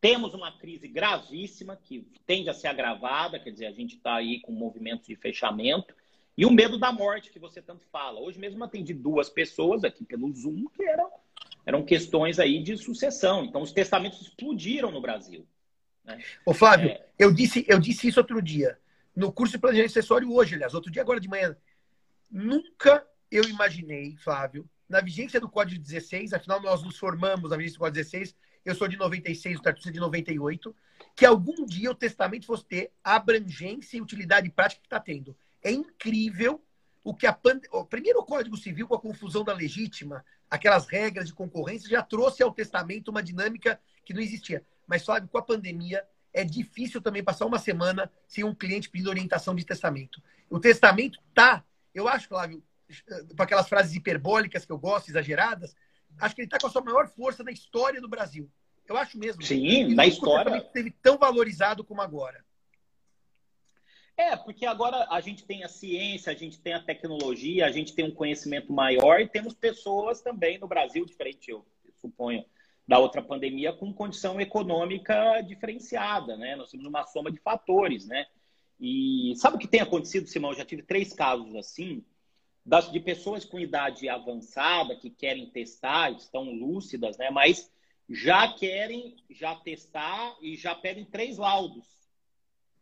Temos 0.00 0.34
uma 0.34 0.52
crise 0.52 0.86
gravíssima 0.86 1.76
que 1.76 2.06
tende 2.26 2.48
a 2.48 2.54
ser 2.54 2.68
agravada, 2.68 3.38
quer 3.38 3.50
dizer, 3.50 3.66
a 3.66 3.72
gente 3.72 3.96
está 3.96 4.16
aí 4.16 4.40
com 4.40 4.52
movimentos 4.52 5.06
de 5.06 5.16
fechamento. 5.16 5.94
E 6.36 6.44
o 6.44 6.50
medo 6.50 6.78
da 6.78 6.92
morte 6.92 7.30
que 7.30 7.38
você 7.38 7.62
tanto 7.62 7.84
fala. 7.86 8.20
Hoje 8.20 8.38
mesmo 8.38 8.62
atendi 8.62 8.92
duas 8.92 9.30
pessoas 9.30 9.84
aqui 9.84 10.04
pelo 10.04 10.30
Zoom 10.34 10.66
que 10.68 10.84
eram, 10.84 11.10
eram 11.64 11.82
questões 11.82 12.38
aí 12.38 12.62
de 12.62 12.76
sucessão. 12.76 13.44
Então, 13.44 13.62
os 13.62 13.72
testamentos 13.72 14.20
explodiram 14.20 14.90
no 14.90 15.00
Brasil. 15.00 15.46
Né? 16.04 16.22
Ô, 16.44 16.52
Flávio, 16.52 16.90
é... 16.90 17.06
eu, 17.18 17.32
disse, 17.32 17.64
eu 17.66 17.80
disse 17.80 18.08
isso 18.08 18.20
outro 18.20 18.42
dia, 18.42 18.78
no 19.14 19.32
curso 19.32 19.52
de 19.54 19.58
planejamento 19.58 19.90
acessório 19.90 20.32
hoje, 20.32 20.54
aliás, 20.54 20.74
outro 20.74 20.90
dia, 20.90 21.00
agora 21.00 21.18
de 21.18 21.28
manhã. 21.28 21.56
Nunca 22.30 23.06
eu 23.30 23.44
imaginei, 23.44 24.16
Flávio, 24.18 24.68
na 24.88 25.00
vigência 25.00 25.40
do 25.40 25.48
Código 25.48 25.82
16, 25.82 26.32
afinal 26.32 26.60
nós 26.60 26.82
nos 26.82 26.98
formamos 26.98 27.50
na 27.50 27.56
vigência 27.56 27.78
do 27.78 27.80
Código 27.80 27.96
16, 27.96 28.36
eu 28.66 28.74
sou 28.74 28.88
de 28.88 28.96
96, 28.96 29.58
o 29.58 29.62
Tartucci 29.62 29.90
é 29.90 29.92
de 29.92 30.00
98, 30.00 30.74
que 31.14 31.24
algum 31.24 31.64
dia 31.64 31.88
o 31.88 31.94
testamento 31.94 32.46
fosse 32.46 32.64
ter 32.64 32.90
abrangência 33.02 33.96
e 33.96 34.00
utilidade 34.00 34.50
prática 34.50 34.80
que 34.80 34.86
está 34.86 34.98
tendo. 34.98 35.36
É 35.62 35.70
incrível 35.70 36.60
o 37.04 37.14
que 37.14 37.28
a 37.28 37.32
pand... 37.32 37.60
primeiro 37.88 38.18
o 38.18 38.24
Código 38.24 38.56
Civil 38.56 38.88
com 38.88 38.96
a 38.96 39.00
confusão 39.00 39.44
da 39.44 39.52
legítima, 39.52 40.24
aquelas 40.50 40.88
regras 40.88 41.28
de 41.28 41.32
concorrência 41.32 41.88
já 41.88 42.02
trouxe 42.02 42.42
ao 42.42 42.52
testamento 42.52 43.08
uma 43.08 43.22
dinâmica 43.22 43.80
que 44.04 44.12
não 44.12 44.20
existia. 44.20 44.64
Mas, 44.84 45.04
Flávio, 45.04 45.28
com 45.28 45.38
a 45.38 45.42
pandemia, 45.42 46.04
é 46.32 46.42
difícil 46.42 47.00
também 47.00 47.22
passar 47.22 47.46
uma 47.46 47.60
semana 47.60 48.10
sem 48.26 48.42
um 48.42 48.54
cliente 48.54 48.90
pedindo 48.90 49.10
orientação 49.10 49.54
de 49.54 49.64
testamento. 49.64 50.20
O 50.50 50.58
testamento 50.58 51.20
tá, 51.32 51.64
eu 51.94 52.08
acho, 52.08 52.26
Flávio, 52.26 52.60
com 53.36 53.42
aquelas 53.42 53.68
frases 53.68 53.94
hiperbólicas 53.94 54.64
que 54.64 54.72
eu 54.72 54.78
gosto, 54.78 55.08
exageradas, 55.08 55.74
acho 56.20 56.34
que 56.34 56.42
ele 56.42 56.46
está 56.46 56.58
com 56.58 56.66
a 56.66 56.70
sua 56.70 56.82
maior 56.82 57.08
força 57.08 57.42
na 57.42 57.50
história 57.50 58.00
do 58.00 58.08
Brasil. 58.08 58.50
Eu 58.88 58.96
acho 58.96 59.18
mesmo. 59.18 59.42
Sim, 59.42 59.94
na 59.94 60.06
história. 60.06 60.60
Teve 60.60 60.90
tão 60.90 61.18
valorizado 61.18 61.82
como 61.84 62.00
agora. 62.00 62.44
É, 64.16 64.34
porque 64.34 64.64
agora 64.64 65.06
a 65.10 65.20
gente 65.20 65.44
tem 65.44 65.62
a 65.62 65.68
ciência, 65.68 66.32
a 66.32 66.34
gente 66.34 66.58
tem 66.58 66.72
a 66.72 66.82
tecnologia, 66.82 67.66
a 67.66 67.70
gente 67.70 67.94
tem 67.94 68.04
um 68.04 68.14
conhecimento 68.14 68.72
maior 68.72 69.20
e 69.20 69.28
temos 69.28 69.52
pessoas 69.52 70.22
também 70.22 70.58
no 70.58 70.66
Brasil, 70.66 71.04
diferente, 71.04 71.50
eu 71.50 71.66
suponho, 72.00 72.42
da 72.88 72.98
outra 72.98 73.20
pandemia 73.20 73.74
com 73.74 73.92
condição 73.92 74.40
econômica 74.40 75.42
diferenciada, 75.42 76.34
né? 76.36 76.56
Nós 76.56 76.70
temos 76.70 76.86
uma 76.86 77.04
soma 77.04 77.30
de 77.30 77.38
fatores, 77.40 78.06
né? 78.06 78.26
E 78.80 79.34
sabe 79.36 79.56
o 79.56 79.58
que 79.58 79.68
tem 79.68 79.80
acontecido, 79.80 80.26
Simão? 80.28 80.52
Eu 80.52 80.58
já 80.58 80.64
tive 80.64 80.82
três 80.82 81.12
casos 81.12 81.54
assim, 81.56 82.02
das, 82.66 82.90
de 82.90 82.98
pessoas 82.98 83.44
com 83.44 83.60
idade 83.60 84.08
avançada 84.08 84.96
que 84.96 85.08
querem 85.08 85.48
testar, 85.48 86.10
estão 86.10 86.50
lúcidas, 86.50 87.16
né? 87.16 87.30
Mas 87.30 87.70
já 88.10 88.52
querem 88.52 89.16
já 89.30 89.54
testar 89.54 90.36
e 90.42 90.56
já 90.56 90.74
pedem 90.74 91.04
três 91.04 91.38
laudos. 91.38 91.86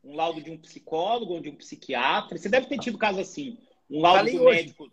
Um 0.02 0.14
laudo 0.14 0.40
de 0.40 0.50
um 0.50 0.56
psicólogo, 0.56 1.36
um 1.36 1.40
de 1.40 1.50
um 1.50 1.56
psiquiatra. 1.56 2.38
Você 2.38 2.48
deve 2.48 2.66
ter 2.66 2.78
tido 2.78 2.96
caso 2.96 3.20
assim. 3.20 3.58
um 3.90 4.00
laudo 4.00 4.18
Falei 4.18 4.38
do 4.38 4.42
hoje. 4.44 4.56
médico. 4.56 4.92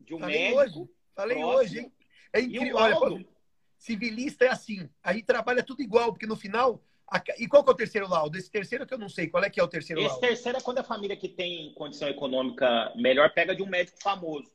De 0.00 0.14
um 0.14 0.18
Falei 0.18 0.38
médico. 0.38 0.80
Hoje. 0.80 0.90
Falei 1.14 1.36
próximo, 1.36 1.58
hoje, 1.58 1.78
hein? 1.78 1.92
É 2.32 2.40
incrível. 2.40 2.76
Olha, 2.76 3.26
civilista 3.78 4.44
é 4.44 4.48
assim. 4.48 4.88
A 5.02 5.12
gente 5.12 5.26
trabalha 5.26 5.62
tudo 5.62 5.80
igual, 5.80 6.12
porque 6.12 6.26
no 6.26 6.36
final. 6.36 6.82
E 7.38 7.48
qual 7.48 7.64
que 7.64 7.70
é 7.70 7.72
o 7.72 7.76
terceiro 7.76 8.08
laudo? 8.08 8.36
Esse 8.36 8.50
terceiro 8.50 8.86
que 8.86 8.92
eu 8.92 8.98
não 8.98 9.08
sei. 9.08 9.28
Qual 9.28 9.42
é 9.42 9.48
que 9.48 9.58
é 9.58 9.62
o 9.62 9.68
terceiro 9.68 10.00
Esse 10.00 10.08
laudo? 10.08 10.24
Esse 10.24 10.34
terceiro 10.34 10.58
é 10.58 10.60
quando 10.60 10.78
a 10.78 10.84
família 10.84 11.16
que 11.16 11.28
tem 11.28 11.72
condição 11.74 12.08
econômica 12.08 12.92
melhor 12.96 13.32
pega 13.32 13.54
de 13.54 13.62
um 13.62 13.66
médico 13.66 13.98
famoso. 14.02 14.50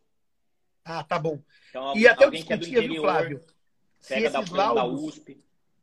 Ah, 0.85 1.03
tá 1.03 1.17
bom. 1.17 1.39
Então, 1.69 1.97
e 1.97 2.07
até 2.07 2.25
eu 2.25 2.31
discutia, 2.31 2.79
é 2.79 2.87
viu, 2.87 3.01
Flávio? 3.01 3.41
Se 3.99 4.19
esses 4.19 4.49
laudos 4.49 5.21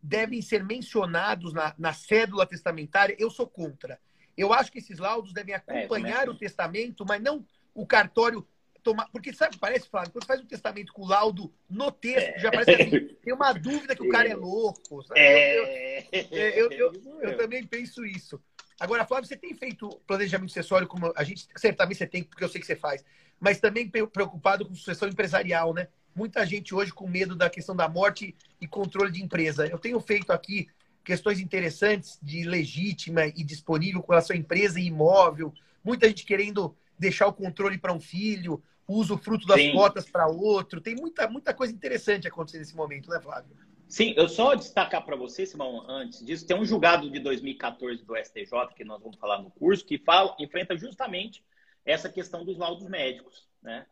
devem 0.02 0.40
ser 0.40 0.62
mencionados 0.62 1.52
na, 1.52 1.74
na 1.78 1.92
cédula 1.92 2.46
testamentária, 2.46 3.16
eu 3.18 3.30
sou 3.30 3.46
contra. 3.46 3.98
Eu 4.36 4.52
acho 4.52 4.70
que 4.70 4.78
esses 4.78 4.98
laudos 4.98 5.32
devem 5.32 5.54
é, 5.54 5.56
acompanhar 5.56 6.26
é, 6.26 6.30
o 6.30 6.34
testamento, 6.34 7.04
mas 7.04 7.20
não 7.20 7.44
o 7.74 7.86
cartório 7.86 8.46
tomar. 8.82 9.08
Porque 9.12 9.32
sabe, 9.32 9.56
parece, 9.58 9.88
Flávio, 9.88 10.12
quando 10.12 10.26
faz 10.26 10.40
um 10.40 10.46
testamento 10.46 10.92
com 10.92 11.02
o 11.02 11.08
laudo 11.08 11.52
no 11.68 11.90
texto, 11.90 12.38
já 12.38 12.50
parece 12.50 12.70
assim, 12.70 13.08
tem 13.22 13.32
uma 13.32 13.52
dúvida 13.52 13.94
que 13.94 14.02
o 14.02 14.10
cara 14.10 14.28
é 14.28 14.34
louco. 14.34 15.04
É... 15.14 16.06
Eu, 16.12 16.70
eu, 16.70 16.72
eu, 16.72 17.20
eu, 17.22 17.36
também 17.36 17.64
penso 17.64 18.04
isso. 18.04 18.40
Agora, 18.78 19.06
Flávio, 19.06 19.28
você 19.28 19.36
tem 19.36 19.54
feito 19.54 19.88
planejamento 20.06 20.48
sucessório 20.48 20.88
como 20.88 21.12
a 21.14 21.22
gente 21.22 21.46
certamente 21.56 21.98
você 21.98 22.06
tem, 22.06 22.22
porque 22.22 22.42
eu 22.42 22.48
sei 22.48 22.60
que 22.60 22.66
você 22.66 22.76
faz, 22.76 23.04
mas 23.38 23.60
também 23.60 23.88
preocupado 23.88 24.66
com 24.66 24.74
sucessão 24.74 25.08
empresarial, 25.08 25.74
né? 25.74 25.88
Muita 26.14 26.44
gente 26.44 26.74
hoje 26.74 26.92
com 26.92 27.06
medo 27.06 27.36
da 27.36 27.48
questão 27.48 27.76
da 27.76 27.88
morte 27.88 28.34
e 28.60 28.66
controle 28.66 29.12
de 29.12 29.22
empresa. 29.22 29.66
Eu 29.66 29.78
tenho 29.78 30.00
feito 30.00 30.32
aqui 30.32 30.68
questões 31.04 31.40
interessantes 31.40 32.18
de 32.22 32.44
legítima 32.44 33.26
e 33.26 33.44
disponível 33.44 34.02
com 34.02 34.12
relação 34.12 34.34
à 34.34 34.38
empresa 34.38 34.80
e 34.80 34.86
imóvel. 34.86 35.52
Muita 35.82 36.08
gente 36.08 36.24
querendo 36.24 36.76
deixar 37.00 37.26
o 37.26 37.32
controle 37.32 37.78
para 37.78 37.92
um 37.92 38.00
filho, 38.00 38.62
usa 38.86 39.14
o 39.14 39.18
fruto 39.18 39.46
das 39.46 39.60
Sim. 39.60 39.72
cotas 39.72 40.08
para 40.08 40.28
outro. 40.28 40.80
Tem 40.80 40.94
muita, 40.94 41.28
muita 41.28 41.54
coisa 41.54 41.72
interessante 41.72 42.28
acontecendo 42.28 42.60
nesse 42.60 42.76
momento, 42.76 43.08
né, 43.08 43.20
Flávio? 43.20 43.56
Sim, 43.88 44.14
eu 44.16 44.28
só 44.28 44.54
destacar 44.54 45.04
para 45.04 45.16
você, 45.16 45.44
Simão, 45.44 45.84
antes 45.88 46.24
disso, 46.24 46.46
tem 46.46 46.56
um 46.56 46.64
julgado 46.64 47.10
de 47.10 47.18
2014 47.18 48.04
do 48.04 48.16
STJ, 48.16 48.74
que 48.76 48.84
nós 48.84 49.02
vamos 49.02 49.18
falar 49.18 49.42
no 49.42 49.50
curso, 49.50 49.84
que 49.84 49.98
fala, 49.98 50.36
enfrenta 50.38 50.76
justamente 50.76 51.42
essa 51.84 52.08
questão 52.08 52.44
dos 52.44 52.56
laudos 52.56 52.88
médicos, 52.88 53.48
né? 53.60 53.86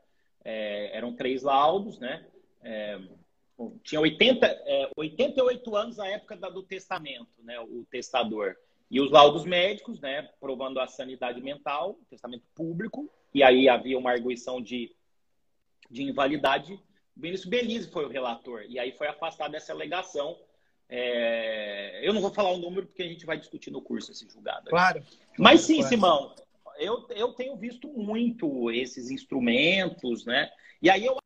É, 0.44 0.96
eram 0.96 1.16
três 1.16 1.42
laudos, 1.42 1.98
né? 1.98 2.24
É, 2.62 3.00
tinha 3.82 4.00
80, 4.00 4.46
é, 4.46 4.90
88 4.96 5.76
anos 5.76 5.96
na 5.96 6.06
época 6.06 6.36
da, 6.36 6.48
do 6.48 6.62
testamento, 6.62 7.42
né? 7.42 7.58
O 7.58 7.84
testador. 7.90 8.54
E 8.90 9.00
os 9.00 9.10
laudos 9.10 9.44
médicos, 9.44 10.00
né? 10.00 10.22
Provando 10.40 10.80
a 10.80 10.86
sanidade 10.86 11.40
mental, 11.42 11.98
testamento 12.08 12.44
público, 12.54 13.10
e 13.34 13.42
aí 13.42 13.68
havia 13.68 13.98
uma 13.98 14.10
arguição 14.10 14.60
de, 14.62 14.94
de 15.90 16.02
invalidade. 16.02 16.74
O 16.74 17.20
Benício 17.20 17.50
Belize 17.50 17.90
foi 17.90 18.04
o 18.04 18.08
relator, 18.08 18.64
e 18.68 18.78
aí 18.78 18.92
foi 18.92 19.06
afastado 19.06 19.52
dessa 19.52 19.72
alegação. 19.72 20.38
É... 20.88 22.00
Eu 22.02 22.14
não 22.14 22.20
vou 22.20 22.32
falar 22.32 22.50
o 22.50 22.58
número, 22.58 22.86
porque 22.86 23.02
a 23.02 23.08
gente 23.08 23.26
vai 23.26 23.36
discutir 23.36 23.70
no 23.70 23.82
curso 23.82 24.10
esse 24.10 24.28
julgado. 24.28 24.70
Claro. 24.70 25.04
Mas 25.38 25.60
sim, 25.62 25.76
claro. 25.76 25.88
Simão, 25.88 26.34
eu, 26.78 27.06
eu 27.10 27.32
tenho 27.34 27.56
visto 27.56 27.88
muito 27.88 28.70
esses 28.70 29.10
instrumentos, 29.10 30.24
né? 30.24 30.50
E 30.80 30.88
aí 30.88 31.04
eu 31.04 31.18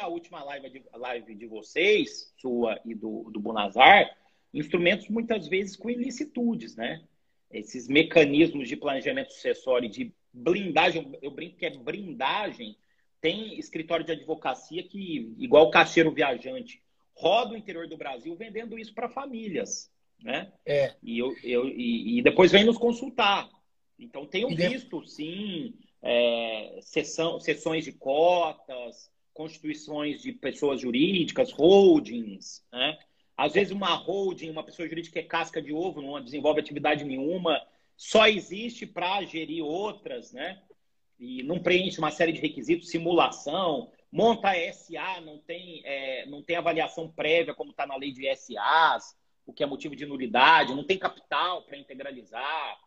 a 0.00 0.06
última 0.06 0.42
live 0.44 0.70
de, 0.70 0.84
live 0.94 1.34
de 1.34 1.46
vocês, 1.46 2.32
sua 2.40 2.80
e 2.84 2.94
do, 2.94 3.28
do 3.30 3.40
Bonazar, 3.40 4.16
instrumentos 4.52 5.08
muitas 5.08 5.48
vezes 5.48 5.76
com 5.76 5.90
ilicitudes, 5.90 6.76
né? 6.76 7.02
Esses 7.50 7.88
mecanismos 7.88 8.68
de 8.68 8.76
planejamento 8.76 9.32
sucessório 9.32 9.88
de 9.88 10.12
blindagem, 10.32 11.18
eu 11.20 11.30
brinco 11.30 11.56
que 11.56 11.66
é 11.66 11.70
blindagem, 11.70 12.76
tem 13.20 13.58
escritório 13.58 14.04
de 14.04 14.12
advocacia 14.12 14.82
que, 14.82 15.34
igual 15.38 15.66
o 15.66 15.70
caixeiro 15.70 16.10
viajante, 16.10 16.82
roda 17.14 17.54
o 17.54 17.56
interior 17.56 17.86
do 17.86 17.96
Brasil 17.96 18.34
vendendo 18.34 18.78
isso 18.78 18.94
para 18.94 19.08
famílias, 19.08 19.90
né? 20.20 20.52
É. 20.64 20.94
E, 21.02 21.18
eu, 21.18 21.34
eu, 21.42 21.68
e, 21.68 22.18
e, 22.18 22.22
depois 22.22 22.50
vem 22.50 22.64
nos 22.64 22.78
consultar. 22.78 23.48
Então, 23.98 24.26
tenho 24.26 24.50
e 24.50 24.56
visto, 24.56 25.02
de... 25.02 25.10
sim, 25.10 25.74
é, 26.02 26.78
sessão, 26.80 27.38
sessões 27.38 27.84
de 27.84 27.92
cotas, 27.92 29.10
constituições 29.32 30.20
de 30.20 30.32
pessoas 30.32 30.80
jurídicas, 30.80 31.52
holdings, 31.52 32.64
né? 32.72 32.98
Às 33.42 33.54
vezes 33.54 33.72
uma 33.72 33.92
holding, 33.92 34.50
uma 34.50 34.62
pessoa 34.62 34.88
jurídica 34.88 35.18
é 35.18 35.22
casca 35.24 35.60
de 35.60 35.72
ovo, 35.72 36.00
não 36.00 36.22
desenvolve 36.22 36.60
atividade 36.60 37.04
nenhuma, 37.04 37.60
só 37.96 38.28
existe 38.28 38.86
para 38.86 39.20
gerir 39.24 39.64
outras, 39.64 40.30
né? 40.32 40.62
E 41.18 41.42
não 41.42 41.58
preenche 41.58 41.98
uma 41.98 42.12
série 42.12 42.30
de 42.30 42.40
requisitos, 42.40 42.88
simulação, 42.88 43.90
monta 44.12 44.52
SA, 44.72 45.20
não 45.22 45.38
tem, 45.38 45.82
é, 45.84 46.24
não 46.26 46.40
tem 46.40 46.54
avaliação 46.54 47.08
prévia, 47.08 47.52
como 47.52 47.72
está 47.72 47.84
na 47.84 47.96
lei 47.96 48.12
de 48.12 48.32
SAs, 48.36 49.16
o 49.44 49.52
que 49.52 49.64
é 49.64 49.66
motivo 49.66 49.96
de 49.96 50.06
nulidade, 50.06 50.72
não 50.72 50.84
tem 50.84 50.96
capital 50.96 51.62
para 51.62 51.76
integralizar. 51.76 52.78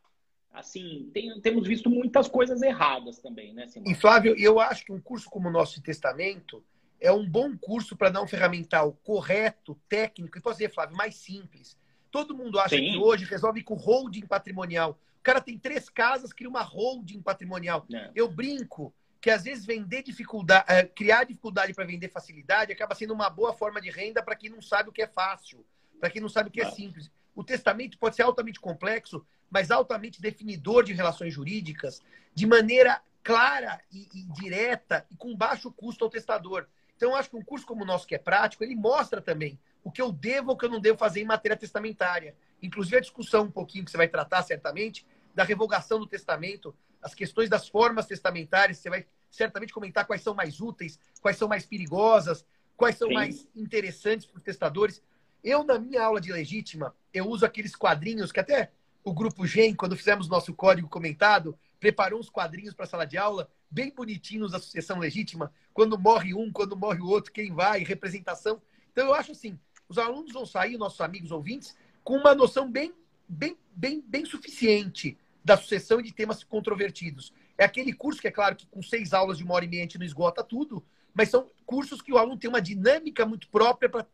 Assim, 0.53 1.12
tem, 1.13 1.38
temos 1.41 1.67
visto 1.67 1.89
muitas 1.89 2.29
coisas 2.29 2.62
erradas 2.62 3.19
também, 3.19 3.53
né, 3.53 3.67
Simão? 3.67 3.91
E, 3.91 3.93
Flávio, 3.93 4.33
eu 4.38 4.57
acho 4.62 4.85
que 4.85 4.93
um 4.93 5.01
curso 5.01 5.29
como 5.29 5.50
o 5.50 5.51
nosso 5.51 5.75
de 5.75 5.81
testamento 5.81 6.63
é 7.05 7.12
um 7.12 7.27
bom 7.27 7.55
curso 7.57 7.95
para 7.95 8.09
dar 8.09 8.21
um 8.21 8.27
ferramental 8.27 8.93
correto, 9.03 9.79
técnico, 9.88 10.38
e 10.38 10.41
posso 10.41 10.57
dizer, 10.57 10.74
Flávio, 10.74 10.97
mais 10.97 11.15
simples. 11.15 11.77
Todo 12.12 12.35
mundo 12.35 12.59
acha 12.59 12.75
Sim. 12.75 12.91
que 12.91 12.97
hoje 12.97 13.25
resolve 13.25 13.62
com 13.62 13.75
holding 13.75 14.25
patrimonial. 14.25 15.00
O 15.19 15.24
cara 15.24 15.41
tem 15.41 15.57
três 15.57 15.89
casas, 15.89 16.33
cria 16.33 16.50
uma 16.50 16.62
holding 16.62 17.21
patrimonial. 17.21 17.85
É. 17.93 18.12
Eu 18.15 18.29
brinco 18.29 18.93
que 19.21 19.29
às 19.29 19.43
vezes 19.43 19.65
vender 19.65 20.03
dificuldade, 20.03 20.65
é, 20.67 20.83
criar 20.83 21.24
dificuldade 21.24 21.74
para 21.74 21.83
vender 21.83 22.09
facilidade 22.09 22.71
acaba 22.71 22.93
sendo 22.93 23.13
uma 23.13 23.29
boa 23.29 23.53
forma 23.53 23.81
de 23.81 23.89
renda 23.89 24.21
para 24.21 24.35
quem 24.35 24.50
não 24.50 24.62
sabe 24.62 24.89
o 24.89 24.91
que 24.91 25.01
é 25.01 25.07
fácil, 25.07 25.65
para 26.00 26.09
quem 26.09 26.21
não 26.21 26.29
sabe 26.29 26.50
o 26.50 26.51
que 26.51 26.62
é, 26.62 26.65
é 26.65 26.71
simples. 26.71 27.12
O 27.35 27.43
testamento 27.43 27.97
pode 27.97 28.15
ser 28.15 28.21
altamente 28.21 28.59
complexo, 28.59 29.25
mas 29.50 29.71
altamente 29.71 30.21
definidor 30.21 30.83
de 30.83 30.93
relações 30.93 31.33
jurídicas, 31.33 32.01
de 32.33 32.45
maneira 32.45 33.01
clara 33.24 33.81
e, 33.91 34.07
e 34.13 34.24
direta 34.39 35.05
e 35.09 35.15
com 35.15 35.35
baixo 35.35 35.71
custo 35.71 36.03
ao 36.03 36.09
testador. 36.09 36.67
Então, 36.96 37.12
eu 37.12 37.16
acho 37.16 37.30
que 37.30 37.36
um 37.36 37.44
curso 37.44 37.66
como 37.66 37.84
o 37.84 37.86
nosso, 37.86 38.08
que 38.08 38.16
é 38.16 38.20
prático, 38.20 38.64
ele 38.64 38.75
mostra 38.75 39.22
também 39.22 39.60
o 39.84 39.92
que 39.92 40.02
eu 40.02 40.12
devo 40.12 40.50
ou 40.50 40.56
o 40.56 40.58
que 40.58 40.66
eu 40.66 40.70
não 40.70 40.80
devo 40.80 40.98
fazer 40.98 41.22
em 41.22 41.25
matéria 41.25 41.58
testamentária. 41.58 42.36
Inclusive, 42.62 42.98
a 42.98 43.02
discussão 43.02 43.44
um 43.44 43.52
pouquinho 43.52 43.86
que 43.86 43.92
você 43.92 43.98
vai 43.98 44.08
tratar, 44.08 44.42
certamente, 44.44 45.06
da 45.34 45.44
revogação 45.44 46.00
do 46.00 46.08
testamento, 46.08 46.74
as 47.02 47.14
questões 47.14 47.50
das 47.50 47.68
formas 47.68 48.06
testamentárias, 48.06 48.78
você 48.78 48.90
vai 48.90 49.06
certamente 49.30 49.74
comentar 49.74 50.08
quais 50.08 50.22
são 50.22 50.34
mais 50.34 50.62
úteis, 50.62 51.00
quais 51.22 51.38
são 51.38 51.48
mais 51.48 51.66
perigosas, 51.66 52.46
quais 52.75 52.98
são 52.98 53.10
Sim. 53.10 53.14
mais 53.14 53.48
interessantes 53.56 54.25
para 54.25 54.38
os 54.38 54.44
testadores. 54.44 55.04
Eu, 55.44 55.64
na 55.64 55.78
minha 55.78 56.02
aula 56.02 56.20
de 56.20 56.32
legítima, 56.32 56.96
eu 57.14 57.28
uso 57.28 57.46
aqueles 57.46 57.75
quadrinhos 57.75 58.32
que 58.32 58.40
até 58.40 58.72
o 59.04 59.14
grupo 59.14 59.46
GEM, 59.46 59.75
quando 59.75 59.96
fizemos 59.96 60.28
nosso 60.28 60.54
código 60.54 60.90
comentado, 60.90 61.58
preparou 61.80 62.20
uns 62.20 62.30
quadrinhos 62.30 62.74
para 62.74 62.86
a 62.86 62.88
sala 62.88 63.06
de 63.06 63.18
aula, 63.18 63.48
bem 63.75 63.94
bonitinhos 63.94 64.53
da 64.53 64.60
sucessão 64.60 64.98
legítima, 65.00 65.51
quando 65.74 66.00
morre 66.00 66.34
um, 66.34 66.50
quando 66.50 66.77
morre 66.77 67.01
o 67.01 67.08
outro, 67.08 67.34
quem 67.34 67.51
vai, 67.53 67.84
representação. 67.84 68.62
Então, 68.94 69.08
eu 69.08 69.13
acho 69.13 69.34
assim, 69.34 69.60
os 69.89 69.98
alunos 69.98 70.32
vão 70.32 70.46
sair, 70.46 70.77
nossos 70.77 71.01
amigos 71.01 71.29
ouvintes, 71.29 71.75
com 72.01 72.15
uma 72.15 72.34
noção 72.34 72.72
bem, 72.72 72.94
bem, 73.27 73.58
bem, 73.75 74.01
bem 74.08 74.24
suficiente 74.24 75.17
da 75.44 75.58
sucessão 75.58 76.00
e 76.00 76.03
de 76.03 76.13
temas 76.13 76.41
controvertidos. 76.41 77.34
É 77.58 77.65
aquele 77.65 77.91
curso 77.91 78.22
que, 78.22 78.29
é 78.29 78.32
claro, 78.32 78.55
que 78.55 78.65
com 78.65 78.82
seis 78.82 79.12
aulas 79.12 79.39
de 79.39 79.44
uma 79.44 79.53
hora 79.53 79.65
e 79.65 79.67
meia 79.67 79.82
a 79.82 79.84
gente 79.84 80.00
não 80.00 80.05
esgota 80.05 80.41
tudo, 80.41 80.82
mas 81.13 81.29
são 81.29 81.51
cursos 81.65 82.01
que 82.01 82.13
o 82.13 82.17
aluno 82.17 82.38
tem 82.38 82.50
uma 82.50 82.62
dinâmica 82.62 83.25
muito 83.25 83.50
própria 83.50 83.89
para, 83.89 84.08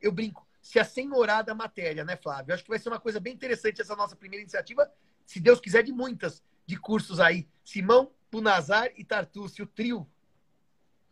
eu 0.00 0.12
brinco, 0.12 0.46
se 0.62 0.78
assenhorar 0.78 1.44
da 1.44 1.54
matéria, 1.54 2.06
né, 2.06 2.16
Flávio? 2.16 2.54
Acho 2.54 2.64
que 2.64 2.70
vai 2.70 2.78
ser 2.78 2.88
uma 2.88 2.98
coisa 2.98 3.20
bem 3.20 3.34
interessante 3.34 3.82
essa 3.82 3.94
nossa 3.94 4.16
primeira 4.16 4.40
iniciativa, 4.40 4.90
se 5.26 5.38
Deus 5.40 5.60
quiser, 5.60 5.82
de 5.82 5.92
muitas 5.92 6.42
de 6.66 6.78
cursos 6.78 7.20
aí. 7.20 7.46
Simão, 7.62 8.10
Punazar 8.34 8.90
e 8.96 9.04
Tartúcio, 9.04 9.64
o 9.64 9.68
trio. 9.68 10.04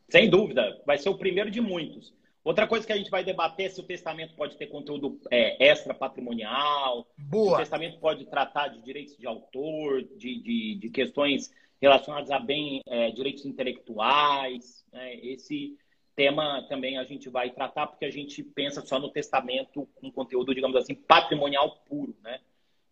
Sem 0.08 0.28
dúvida, 0.28 0.82
vai 0.84 0.98
ser 0.98 1.08
o 1.08 1.16
primeiro 1.16 1.52
de 1.52 1.60
muitos. 1.60 2.12
Outra 2.42 2.66
coisa 2.66 2.84
que 2.84 2.92
a 2.92 2.96
gente 2.96 3.12
vai 3.12 3.22
debater 3.22 3.66
é 3.66 3.68
se 3.68 3.78
o 3.78 3.84
testamento 3.84 4.34
pode 4.34 4.56
ter 4.56 4.66
conteúdo 4.66 5.20
é, 5.30 5.68
extra 5.68 5.94
patrimonial, 5.94 7.06
Boa. 7.16 7.50
se 7.50 7.54
o 7.54 7.58
testamento 7.58 8.00
pode 8.00 8.26
tratar 8.26 8.66
de 8.70 8.82
direitos 8.82 9.16
de 9.16 9.24
autor, 9.24 10.02
de, 10.02 10.42
de, 10.42 10.74
de 10.74 10.90
questões 10.90 11.54
relacionadas 11.80 12.32
a 12.32 12.40
bem 12.40 12.82
é, 12.88 13.12
direitos 13.12 13.46
intelectuais. 13.46 14.84
Né? 14.92 15.14
Esse 15.22 15.78
tema 16.16 16.66
também 16.68 16.98
a 16.98 17.04
gente 17.04 17.28
vai 17.28 17.50
tratar 17.50 17.86
porque 17.86 18.04
a 18.04 18.10
gente 18.10 18.42
pensa 18.42 18.84
só 18.84 18.98
no 18.98 19.10
testamento 19.12 19.88
com 19.94 20.10
conteúdo, 20.10 20.52
digamos 20.52 20.76
assim, 20.76 20.96
patrimonial 20.96 21.84
puro, 21.88 22.16
né? 22.20 22.40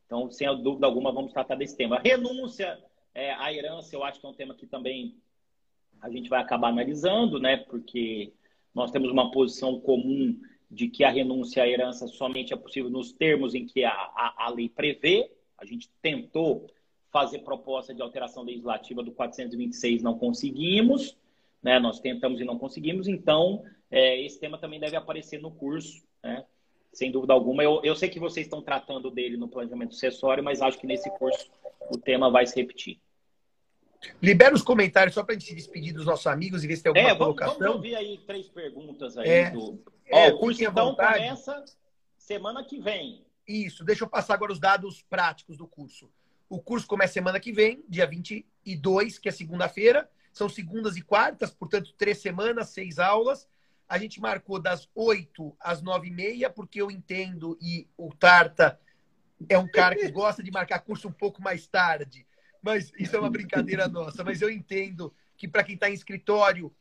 Então, 0.07 0.31
sem 0.31 0.47
dúvida 0.63 0.87
alguma, 0.87 1.11
vamos 1.11 1.33
tratar 1.33 1.57
desse 1.57 1.77
tema. 1.77 2.01
Renúncia 2.05 2.79
é, 3.15 3.33
à 3.33 3.53
herança, 3.53 3.95
eu 3.95 4.05
acho 4.05 4.21
que 4.21 4.27
é 4.27 4.29
um 4.29 4.35
tema 4.35 4.55
que 4.55 4.67
também 4.67 5.17
a 6.01 6.09
gente 6.11 6.29
vai 6.29 6.41
acabar 6.41 6.69
analisando, 6.69 7.39
né? 7.39 7.57
Porque 7.57 8.33
nós 8.75 8.91
temos 8.91 9.11
uma 9.11 9.31
posição 9.31 9.81
comum 9.81 10.39
de 10.71 10.89
que 10.89 11.03
a 11.03 11.11
renúncia 11.11 11.63
à 11.63 11.69
herança 11.69 12.07
somente 12.07 12.53
é 12.53 12.57
possível 12.57 12.91
nos 12.91 13.13
termos 13.13 13.55
em 13.55 13.67
que 13.67 13.85
a, 13.85 13.91
a, 13.91 14.47
a 14.47 14.51
lei 14.51 14.69
prevê. 14.69 15.31
A 15.59 15.65
gente 15.65 15.91
tentou 16.01 16.71
fazer 17.11 17.41
proposta 17.41 17.93
de 17.93 18.01
alteração 18.01 18.45
legislativa 18.45 19.03
do 19.03 19.11
426, 19.11 20.03
não 20.03 20.17
conseguimos, 20.17 21.17
né? 21.63 21.79
Nós 21.79 22.01
tentamos 22.01 22.41
e 22.41 22.45
não 22.45 22.59
conseguimos, 22.59 23.09
então 23.09 23.65
é, 23.91 24.21
esse 24.25 24.39
tema 24.39 24.57
também 24.57 24.79
deve 24.79 24.97
aparecer 24.97 25.41
no 25.41 25.51
curso, 25.51 26.03
né? 26.23 26.45
Sem 26.93 27.11
dúvida 27.11 27.33
alguma. 27.33 27.63
Eu, 27.63 27.81
eu 27.85 27.95
sei 27.95 28.09
que 28.09 28.19
vocês 28.19 28.47
estão 28.47 28.63
tratando 28.63 29.11
dele 29.11 29.37
no 29.37 29.49
planejamento 29.49 29.95
sucessório, 29.95 30.43
mas 30.43 30.63
acho 30.63 30.79
que 30.79 30.87
nesse 30.87 31.11
curso 31.19 31.51
o 31.91 31.99
tema 31.99 32.31
vai 32.31 32.47
se 32.47 32.57
repetir. 32.57 33.01
Libera 34.23 34.55
os 34.55 34.63
comentários 34.63 35.15
só 35.15 35.23
para 35.23 35.35
a 35.35 35.39
gente 35.39 35.49
se 35.49 35.55
despedir 35.55 35.93
dos 35.93 36.07
nossos 36.07 36.27
amigos 36.27 36.65
e 36.65 36.67
ver 36.67 36.77
se 36.77 36.83
tem 36.83 36.91
alguma 36.91 37.09
é, 37.09 37.13
vamos, 37.13 37.25
colocação. 37.25 37.59
Vamos 37.59 37.75
ouvir 37.77 37.95
aí 37.97 38.19
três 38.27 38.49
perguntas 38.49 39.19
aí 39.19 39.29
é, 39.29 39.51
do. 39.51 39.83
É, 40.07 40.31
Ó, 40.31 40.35
o 40.35 40.39
curso 40.39 40.65
então 40.65 40.95
começa 40.95 41.65
semana 42.17 42.65
que 42.65 42.81
vem. 42.81 43.25
Isso, 43.47 43.85
deixa 43.85 44.05
eu 44.05 44.09
passar 44.09 44.35
agora 44.35 44.53
os 44.53 44.61
dados 44.61 45.03
práticos 45.03 45.57
do 45.57 45.67
curso. 45.67 46.11
O 46.49 46.61
curso 46.61 46.87
começa 46.87 47.13
semana 47.13 47.39
que 47.39 47.53
vem, 47.53 47.85
dia 47.89 48.07
22, 48.07 49.19
que 49.19 49.29
é 49.29 49.33
segunda-feira. 49.33 50.09
São 50.33 50.49
segundas 50.49 50.97
e 50.97 51.03
quartas, 51.03 51.51
portanto, 51.51 51.93
três 51.97 52.19
semanas, 52.19 52.71
seis 52.71 52.99
aulas. 52.99 53.47
A 53.89 53.99
gente 53.99 54.21
marcou 54.21 54.61
das 54.61 54.89
8 54.95 55.57
às 55.59 55.83
9 55.83 56.09
e 56.09 56.11
meia, 56.11 56.49
porque 56.49 56.81
eu 56.81 56.91
entendo 56.91 57.59
e 57.61 57.89
o 57.97 58.15
Tarta 58.15 58.79
é 59.49 59.59
um 59.59 59.69
cara 59.69 59.97
que 59.97 60.11
gosta 60.11 60.43
de 60.43 60.51
marcar 60.51 60.81
curso 60.81 61.09
um 61.09 61.13
pouco 61.13 61.43
mais 61.43 61.67
tarde. 61.67 62.27
Mas 62.63 62.93
isso 62.99 63.17
é 63.17 63.19
uma 63.19 63.31
brincadeira 63.31 63.89
nossa. 63.89 64.23
Mas 64.23 64.43
eu 64.43 64.51
entendo 64.51 65.15
que 65.37 65.49
para 65.49 65.65
quem 65.65 65.75
está 65.75 65.89
em 65.89 65.95
escritório, 65.95 66.75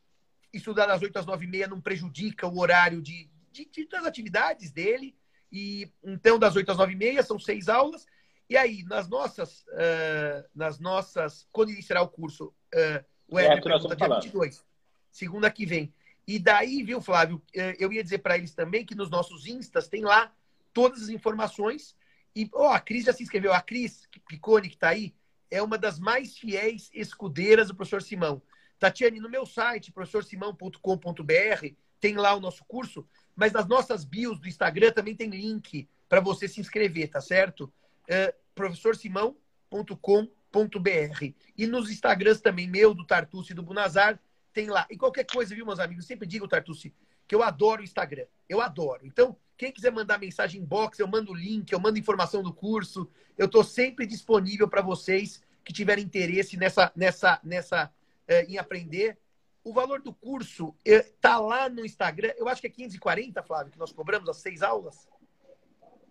estudar 0.52 0.86
das 0.86 1.00
8 1.00 1.18
às 1.18 1.26
9 1.26 1.44
e 1.44 1.48
meia 1.48 1.66
não 1.66 1.80
prejudica 1.80 2.46
o 2.46 2.58
horário 2.58 3.00
de, 3.00 3.28
de, 3.50 3.64
de, 3.64 3.86
das 3.86 4.04
atividades 4.04 4.70
dele. 4.70 5.16
E 5.50 5.90
então, 6.04 6.38
das 6.38 6.54
8 6.54 6.70
às 6.70 6.78
9 6.78 6.92
e 6.92 6.96
meia, 6.96 7.22
são 7.22 7.38
seis 7.38 7.68
aulas. 7.68 8.06
E 8.48 8.56
aí, 8.56 8.82
nas 8.84 9.08
nossas, 9.08 9.60
uh, 9.68 10.44
nas 10.54 10.78
nossas, 10.78 11.46
quando 11.52 11.70
iniciará 11.70 12.02
o 12.02 12.08
curso, 12.08 12.46
uh, 12.74 13.04
o 13.28 13.38
Ed 13.38 13.46
é, 13.48 13.60
pergunta 13.60 13.96
dia 13.96 14.08
22, 14.08 14.64
segunda 15.10 15.50
que 15.50 15.64
vem. 15.64 15.94
E 16.26 16.38
daí, 16.38 16.82
viu, 16.82 17.00
Flávio, 17.00 17.42
eu 17.78 17.92
ia 17.92 18.04
dizer 18.04 18.18
para 18.18 18.36
eles 18.36 18.54
também 18.54 18.84
que 18.84 18.94
nos 18.94 19.10
nossos 19.10 19.46
instas 19.46 19.88
tem 19.88 20.02
lá 20.02 20.32
todas 20.72 21.02
as 21.02 21.08
informações. 21.08 21.96
E, 22.34 22.48
oh, 22.52 22.66
a 22.66 22.80
Cris 22.80 23.04
já 23.04 23.12
se 23.12 23.22
inscreveu. 23.22 23.52
A 23.52 23.60
Cris 23.60 24.08
Picone, 24.28 24.68
que 24.68 24.74
está 24.74 24.90
aí, 24.90 25.14
é 25.50 25.62
uma 25.62 25.76
das 25.76 25.98
mais 25.98 26.38
fiéis 26.38 26.90
escudeiras 26.94 27.68
do 27.68 27.74
professor 27.74 28.02
Simão. 28.02 28.42
Tatiane, 28.78 29.20
no 29.20 29.28
meu 29.28 29.44
site, 29.44 29.92
professorsimão.com.br, 29.92 31.74
tem 32.00 32.16
lá 32.16 32.34
o 32.34 32.40
nosso 32.40 32.64
curso, 32.64 33.06
mas 33.36 33.52
nas 33.52 33.68
nossas 33.68 34.04
bios 34.04 34.38
do 34.38 34.48
Instagram 34.48 34.92
também 34.92 35.14
tem 35.14 35.28
link 35.28 35.88
para 36.08 36.20
você 36.20 36.48
se 36.48 36.60
inscrever, 36.60 37.08
tá 37.08 37.20
certo? 37.20 37.72
É, 38.08 38.34
professorsimão.com.br. 38.54 41.34
E 41.56 41.66
nos 41.66 41.90
Instagrams 41.90 42.40
também, 42.40 42.68
meu, 42.68 42.94
do 42.94 43.06
Tartucci 43.06 43.52
e 43.52 43.54
do 43.54 43.62
Bunazar, 43.62 44.18
tem 44.52 44.68
lá. 44.68 44.86
E 44.90 44.96
qualquer 44.96 45.24
coisa, 45.24 45.54
viu, 45.54 45.66
meus 45.66 45.78
amigos? 45.78 46.06
sempre 46.06 46.26
digo, 46.26 46.48
Tartucci, 46.48 46.92
que 47.30 47.34
eu 47.36 47.44
adoro 47.44 47.80
o 47.80 47.84
Instagram. 47.84 48.26
Eu 48.48 48.60
adoro. 48.60 49.06
Então, 49.06 49.36
quem 49.56 49.70
quiser 49.70 49.92
mandar 49.92 50.18
mensagem 50.18 50.60
inbox, 50.60 50.98
eu 50.98 51.06
mando 51.06 51.30
o 51.30 51.34
link, 51.34 51.70
eu 51.70 51.78
mando 51.78 51.96
informação 51.96 52.42
do 52.42 52.52
curso. 52.52 53.08
Eu 53.38 53.46
estou 53.46 53.62
sempre 53.62 54.04
disponível 54.04 54.66
para 54.66 54.82
vocês 54.82 55.40
que 55.64 55.72
tiverem 55.72 56.02
interesse 56.02 56.56
nessa, 56.56 56.90
nessa, 56.96 57.38
nessa, 57.44 57.94
é, 58.26 58.46
em 58.46 58.58
aprender. 58.58 59.16
O 59.62 59.72
valor 59.72 60.02
do 60.02 60.12
curso 60.12 60.74
está 60.84 61.38
lá 61.38 61.68
no 61.68 61.86
Instagram. 61.86 62.32
Eu 62.36 62.48
acho 62.48 62.60
que 62.60 62.66
é 62.66 62.70
15,40, 62.70 63.44
Flávio, 63.44 63.70
que 63.70 63.78
nós 63.78 63.92
cobramos 63.92 64.28
as 64.28 64.38
seis 64.38 64.60
aulas. 64.60 65.08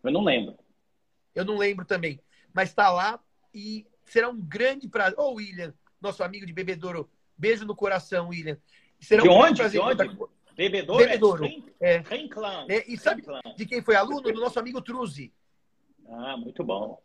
Eu 0.02 0.14
não 0.14 0.24
lembro. 0.24 0.58
Eu 1.36 1.44
não 1.44 1.58
lembro 1.58 1.84
também. 1.84 2.22
Mas 2.54 2.70
está 2.70 2.90
lá 2.90 3.22
e 3.54 3.86
será 4.06 4.30
um 4.30 4.40
grande 4.40 4.88
prazer. 4.88 5.20
Ô, 5.20 5.32
oh, 5.32 5.34
William, 5.34 5.74
nosso 6.00 6.24
amigo 6.24 6.46
de 6.46 6.54
Bebedouro, 6.54 7.10
beijo 7.38 7.66
no 7.66 7.76
coração, 7.76 8.30
William. 8.30 8.58
Será 9.02 9.22
de 9.22 9.28
um 9.28 9.34
onde? 9.34 9.58
Prazer 9.58 9.82
de 9.82 9.86
onde? 9.86 10.18
Bebedouro? 10.60 11.06
Bebedouro. 11.06 11.46
É. 11.80 11.96
é. 11.96 12.04
é. 12.68 12.92
E 12.92 12.98
sabe 12.98 13.24
de 13.56 13.66
quem 13.66 13.82
foi 13.82 13.96
aluno? 13.96 14.22
Do 14.22 14.42
nosso 14.42 14.60
amigo 14.60 14.82
Truzi. 14.82 15.32
Ah, 16.10 16.36
muito 16.36 16.66
bom. 16.66 17.02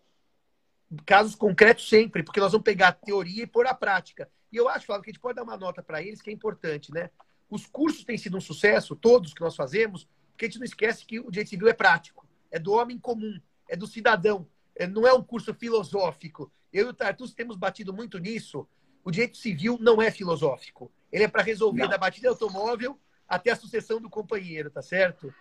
Casos 1.06 1.36
concretos 1.36 1.88
sempre, 1.88 2.24
porque 2.24 2.40
nós 2.40 2.50
vamos 2.50 2.64
pegar 2.64 2.88
a 2.88 2.92
teoria 2.92 3.44
e 3.44 3.46
pôr 3.46 3.64
a 3.68 3.74
prática. 3.74 4.28
E 4.50 4.56
eu 4.56 4.68
acho, 4.68 4.86
Flávio, 4.86 5.04
que 5.04 5.10
a 5.10 5.12
gente 5.12 5.22
pode 5.22 5.36
dar 5.36 5.44
uma 5.44 5.56
nota 5.56 5.84
para 5.84 6.02
eles 6.02 6.20
que 6.20 6.30
é 6.30 6.32
importante, 6.32 6.92
né? 6.92 7.10
Os 7.48 7.64
cursos 7.64 8.02
têm 8.02 8.18
sido 8.18 8.36
um 8.36 8.40
sucesso, 8.40 8.96
todos 8.96 9.32
que 9.32 9.40
nós 9.40 9.54
fazemos, 9.54 10.08
porque 10.32 10.46
a 10.46 10.48
gente 10.48 10.58
não 10.58 10.64
esquece 10.64 11.06
que 11.06 11.20
o 11.20 11.30
direito 11.30 11.50
civil 11.50 11.68
é 11.68 11.72
prático, 11.72 12.26
é 12.50 12.58
do 12.58 12.72
homem 12.72 12.98
comum, 12.98 13.40
é 13.68 13.76
do 13.76 13.86
cidadão, 13.86 14.48
é, 14.74 14.84
não 14.84 15.06
é 15.06 15.12
um 15.12 15.22
curso 15.22 15.54
filosófico. 15.54 16.50
Eu 16.72 16.86
e 16.86 16.90
o 16.90 16.94
Tartus 16.94 17.32
temos 17.32 17.56
batido 17.56 17.92
muito 17.92 18.18
nisso. 18.18 18.66
O 19.04 19.12
direito 19.12 19.36
civil 19.36 19.78
não 19.80 20.02
é 20.02 20.10
filosófico. 20.10 20.90
Ele 21.12 21.22
é 21.22 21.28
para 21.28 21.42
resolver 21.42 21.82
não. 21.82 21.88
da 21.88 21.98
batida 21.98 22.28
automóvel 22.28 22.98
até 23.28 23.50
a 23.50 23.56
sucessão 23.56 24.00
do 24.00 24.10
companheiro, 24.10 24.70
tá 24.70 24.82
certo? 24.82 25.32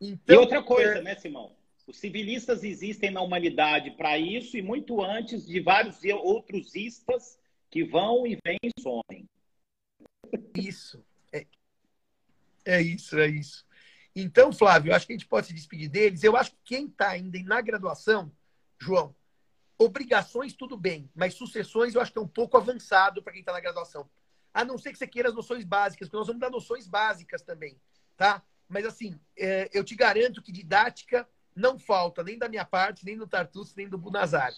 Então, 0.00 0.36
e 0.36 0.38
outra 0.38 0.62
coisa, 0.62 0.98
é... 0.98 1.02
né, 1.02 1.14
Simão? 1.14 1.54
Os 1.86 1.96
civilistas 1.96 2.62
existem 2.62 3.10
na 3.10 3.20
humanidade 3.20 3.90
para 3.92 4.16
isso 4.16 4.56
e 4.56 4.62
muito 4.62 5.02
antes 5.02 5.46
de 5.46 5.60
vários 5.60 5.98
outros 6.22 6.74
istas 6.74 7.38
que 7.70 7.84
vão 7.84 8.26
e 8.26 8.38
vêm 8.44 8.58
e 8.62 8.80
somem. 8.80 9.28
Isso. 10.54 11.04
É, 11.32 11.46
é 12.64 12.80
isso, 12.80 13.18
é 13.18 13.26
isso. 13.26 13.66
Então, 14.14 14.52
Flávio, 14.52 14.94
acho 14.94 15.06
que 15.06 15.12
a 15.12 15.16
gente 15.16 15.26
pode 15.26 15.48
se 15.48 15.54
despedir 15.54 15.88
deles. 15.88 16.22
Eu 16.22 16.36
acho 16.36 16.52
que 16.52 16.58
quem 16.64 16.86
está 16.86 17.10
ainda 17.10 17.42
na 17.42 17.60
graduação, 17.60 18.30
João, 18.78 19.14
obrigações 19.78 20.52
tudo 20.52 20.76
bem, 20.76 21.10
mas 21.14 21.34
sucessões 21.34 21.94
eu 21.94 22.00
acho 22.00 22.12
que 22.12 22.18
é 22.18 22.22
um 22.22 22.28
pouco 22.28 22.56
avançado 22.56 23.22
para 23.22 23.32
quem 23.32 23.40
está 23.40 23.52
na 23.52 23.60
graduação. 23.60 24.08
A 24.52 24.64
não 24.64 24.76
ser 24.78 24.92
que 24.92 24.98
você 24.98 25.06
queira 25.06 25.28
as 25.28 25.34
noções 25.34 25.64
básicas, 25.64 26.08
porque 26.08 26.16
nós 26.16 26.26
vamos 26.26 26.40
dar 26.40 26.50
noções 26.50 26.86
básicas 26.86 27.42
também, 27.42 27.80
tá? 28.16 28.42
Mas 28.68 28.84
assim, 28.84 29.18
é, 29.36 29.68
eu 29.72 29.84
te 29.84 29.94
garanto 29.94 30.42
que 30.42 30.52
didática 30.52 31.28
não 31.54 31.78
falta 31.78 32.22
nem 32.22 32.38
da 32.38 32.48
minha 32.48 32.64
parte, 32.64 33.04
nem 33.04 33.16
do 33.16 33.26
Tartus, 33.26 33.74
nem 33.74 33.88
do 33.88 33.98
Bunazar. 33.98 34.52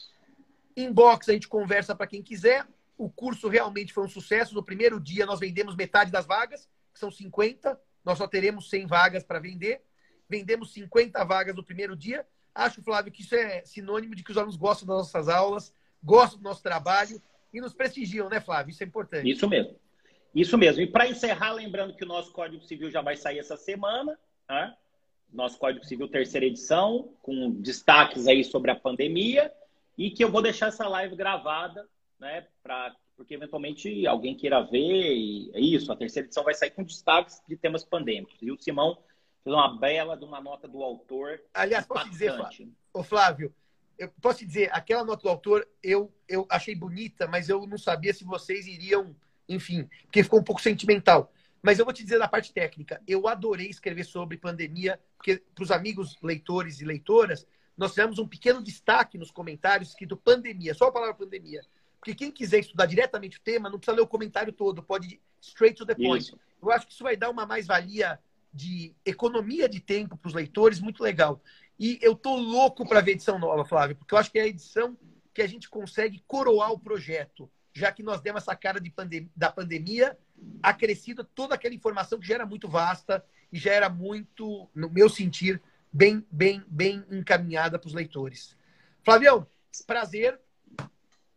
Inbox 0.77 1.29
a 1.29 1.33
gente 1.33 1.49
conversa 1.49 1.95
para 1.95 2.07
quem 2.07 2.23
quiser. 2.23 2.67
O 2.97 3.11
curso 3.11 3.49
realmente 3.49 3.93
foi 3.93 4.05
um 4.05 4.09
sucesso. 4.09 4.55
No 4.55 4.63
primeiro 4.63 5.01
dia 5.01 5.27
nós 5.27 5.41
vendemos 5.41 5.75
metade 5.75 6.11
das 6.11 6.27
vagas, 6.27 6.69
que 6.93 6.99
são 7.01 7.11
50. 7.11 7.79
Nós 8.05 8.19
só 8.19 8.27
teremos 8.27 8.71
100 8.71 8.87
vagas 8.87 9.25
para 9.25 9.41
vender. 9.41 9.83
Vendemos 10.29 10.73
50 10.73 11.25
vagas 11.25 11.55
no 11.55 11.65
primeiro 11.65 11.97
dia. 11.97 12.27
Acho, 12.55 12.83
Flávio, 12.83 13.13
que 13.13 13.23
isso 13.23 13.35
é 13.35 13.65
sinônimo 13.65 14.15
de 14.15 14.23
que 14.23 14.31
os 14.31 14.37
alunos 14.37 14.57
gostam 14.57 14.87
das 14.87 14.97
nossas 14.99 15.29
aulas, 15.29 15.75
gostam 16.03 16.39
do 16.39 16.45
nosso 16.45 16.63
trabalho 16.63 17.21
e 17.53 17.61
nos 17.61 17.75
prestigiam, 17.75 18.29
né, 18.29 18.41
Flávio? 18.41 18.71
Isso 18.71 18.83
é 18.83 18.87
importante. 18.87 19.29
Isso 19.29 19.49
mesmo. 19.49 19.77
Isso 20.35 20.59
mesmo. 20.59 20.83
E 20.83 20.87
para 20.87 21.09
encerrar, 21.09 21.53
lembrando 21.53 21.95
que 21.95 22.05
o 22.05 22.09
nosso 22.09 22.33
Código 22.33 22.65
Civil 22.65 22.91
já 22.91 23.01
vai 23.01 23.17
sair 23.17 23.39
essa 23.39 23.57
semana, 23.57 24.19
né? 24.49 24.77
Nosso 25.33 25.59
Código 25.59 25.85
Civil 25.85 26.09
terceira 26.09 26.47
edição, 26.47 27.15
com 27.23 27.51
destaques 27.53 28.27
aí 28.27 28.43
sobre 28.45 28.71
a 28.71 28.77
pandemia, 28.77 29.53
e 29.97 30.11
que 30.11 30.25
eu 30.25 30.31
vou 30.31 30.43
deixar 30.43 30.69
essa 30.69 30.89
live 30.89 31.15
gravada, 31.15 31.89
né? 32.19 32.47
Pra, 32.63 32.95
porque 33.17 33.35
eventualmente 33.35 34.07
alguém 34.07 34.35
queira 34.35 34.61
ver, 34.61 35.15
e 35.15 35.51
é 35.55 35.61
isso, 35.61 35.93
a 35.93 35.97
terceira 35.97 36.27
edição 36.27 36.43
vai 36.43 36.55
sair 36.55 36.71
com 36.71 36.83
destaques 36.83 37.41
de 37.47 37.57
temas 37.57 37.85
pandêmicos. 37.85 38.37
E 38.43 38.51
o 38.51 38.61
Simão 38.61 38.99
fez 39.45 39.55
uma 39.55 39.79
bela 39.79 40.17
de 40.17 40.25
uma 40.25 40.41
nota 40.41 40.67
do 40.67 40.83
autor. 40.83 41.41
Aliás, 41.53 41.87
posso 41.87 42.11
dizer, 42.11 42.35
Flávio, 42.35 42.75
Flávio, 43.05 43.55
eu 43.97 44.11
posso 44.21 44.45
dizer, 44.45 44.71
aquela 44.73 45.05
nota 45.05 45.23
do 45.23 45.29
autor 45.29 45.67
eu, 45.83 46.13
eu 46.29 46.47
achei 46.51 46.75
bonita, 46.75 47.29
mas 47.29 47.49
eu 47.49 47.65
não 47.67 47.79
sabia 47.79 48.13
se 48.13 48.25
vocês 48.25 48.67
iriam 48.67 49.15
enfim, 49.49 49.89
porque 50.05 50.23
ficou 50.23 50.41
um 50.41 50.45
pouco 50.45 50.61
sentimental. 50.61 51.33
Mas 51.63 51.79
eu 51.79 51.85
vou 51.85 51.95
te 51.95 52.03
dizer 52.03 52.19
da 52.19 52.29
parte 52.29 52.53
técnica. 52.53 53.01
Eu 53.07 53.27
adorei 53.27 53.69
escrever 53.69 54.05
sobre 54.05 54.37
pandemia, 54.37 55.01
porque 55.17 55.43
para 55.55 55.65
os 55.65 55.71
amigos 55.71 56.17
leitores 56.23 56.81
e 56.81 56.85
leitoras, 56.85 57.47
nós 57.77 57.91
fizemos 57.91 58.19
um 58.19 58.29
pequeno 58.29 58.63
destaque 58.63 59.17
nos 59.17 59.31
comentários 59.31 59.89
escrito 59.89 60.17
pandemia, 60.17 60.75
só 60.75 60.89
a 60.89 60.93
palavra 60.93 61.15
pandemia. 61.15 61.65
Porque 61.99 62.15
quem 62.15 62.31
quiser 62.31 62.59
estudar 62.59 62.85
diretamente 62.85 63.39
o 63.39 63.41
tema, 63.41 63.71
não 63.71 63.79
precisa 63.79 63.97
ler 63.97 64.03
o 64.03 64.07
comentário 64.07 64.53
todo, 64.53 64.83
pode 64.83 65.15
ir 65.15 65.21
straight 65.41 65.77
to 65.77 65.87
the 65.87 65.95
point. 65.95 66.27
Isso. 66.27 66.39
Eu 66.61 66.71
acho 66.71 66.87
que 66.87 66.93
isso 66.93 67.03
vai 67.03 67.17
dar 67.17 67.31
uma 67.31 67.47
mais-valia 67.47 68.19
de 68.53 68.95
economia 69.05 69.69
de 69.69 69.81
tempo 69.81 70.17
para 70.17 70.29
os 70.29 70.35
leitores, 70.35 70.81
muito 70.81 71.03
legal. 71.03 71.43
E 71.79 71.99
eu 72.03 72.15
tô 72.15 72.37
louco 72.37 72.87
para 72.87 73.01
ver 73.01 73.13
a 73.13 73.15
edição 73.15 73.39
nova, 73.39 73.65
Flávio, 73.65 73.97
porque 73.97 74.15
eu 74.15 74.19
acho 74.19 74.31
que 74.31 74.39
é 74.39 74.43
a 74.43 74.47
edição 74.47 74.97
que 75.33 75.43
a 75.43 75.47
gente 75.47 75.69
consegue 75.69 76.23
coroar 76.27 76.73
o 76.73 76.79
projeto 76.79 77.51
já 77.75 77.91
que 77.91 78.03
nós 78.03 78.21
demos 78.21 78.43
essa 78.43 78.55
cara 78.55 78.81
de 78.81 78.89
pandem 78.89 79.29
da 79.35 79.51
pandemia, 79.51 80.17
acrescida 80.63 81.25
toda 81.25 81.57
aquela 81.57 81.75
informação 81.75 82.21
que 82.21 82.27
já 82.27 82.37
era 82.37 82.47
muito 82.47 82.69
vasta 82.69 83.25
e 83.53 83.59
já 83.59 83.73
era 83.73 83.89
muito, 83.89 84.71
no 84.73 84.89
meu 84.89 85.09
sentir, 85.09 85.61
bem, 85.93 86.25
bem, 86.31 86.63
bem 86.69 87.05
encaminhada 87.11 87.79
para 87.79 87.89
os 87.89 87.93
leitores. 87.93 88.57
Flavião, 89.03 89.47
prazer. 89.87 90.41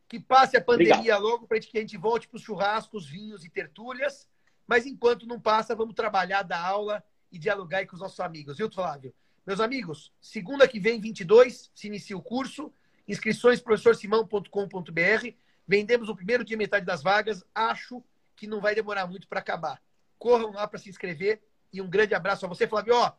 Que 0.07 0.19
passe 0.19 0.55
a 0.55 0.63
pandemia 0.63 0.95
Obrigado. 0.95 1.21
logo 1.21 1.47
para 1.47 1.59
que 1.59 1.77
a 1.77 1.81
gente 1.81 1.97
volte 1.97 2.29
para 2.29 2.37
os 2.37 2.43
churrascos, 2.43 3.09
vinhos 3.09 3.43
e 3.43 3.49
tertúlias. 3.49 4.25
Mas 4.65 4.85
enquanto 4.85 5.25
não 5.25 5.39
passa, 5.39 5.75
vamos 5.75 5.95
trabalhar 5.95 6.43
da 6.43 6.59
aula 6.59 7.03
e 7.29 7.37
dialogar 7.37 7.85
com 7.87 7.95
os 7.95 8.01
nossos 8.01 8.19
amigos, 8.19 8.57
viu, 8.57 8.71
Flávio? 8.71 9.13
Meus 9.45 9.59
amigos, 9.59 10.13
segunda 10.21 10.67
que 10.67 10.79
vem, 10.79 11.01
22, 11.01 11.71
se 11.73 11.87
inicia 11.87 12.15
o 12.15 12.21
curso. 12.21 12.71
Inscrições 13.07 13.59
professorsimão.com.br. 13.59 15.33
Vendemos 15.67 16.07
o 16.09 16.15
primeiro 16.15 16.43
dia 16.43 16.55
metade 16.55 16.85
das 16.85 17.03
vagas. 17.03 17.43
Acho 17.53 18.03
que 18.35 18.47
não 18.47 18.61
vai 18.61 18.73
demorar 18.73 19.07
muito 19.07 19.27
para 19.27 19.39
acabar. 19.39 19.81
Corram 20.17 20.51
lá 20.51 20.67
para 20.67 20.79
se 20.79 20.89
inscrever 20.89 21.41
e 21.73 21.81
um 21.81 21.89
grande 21.89 22.15
abraço 22.15 22.45
a 22.45 22.49
você, 22.49 22.67
Flávio. 22.67 22.95
Ó, 22.95 23.11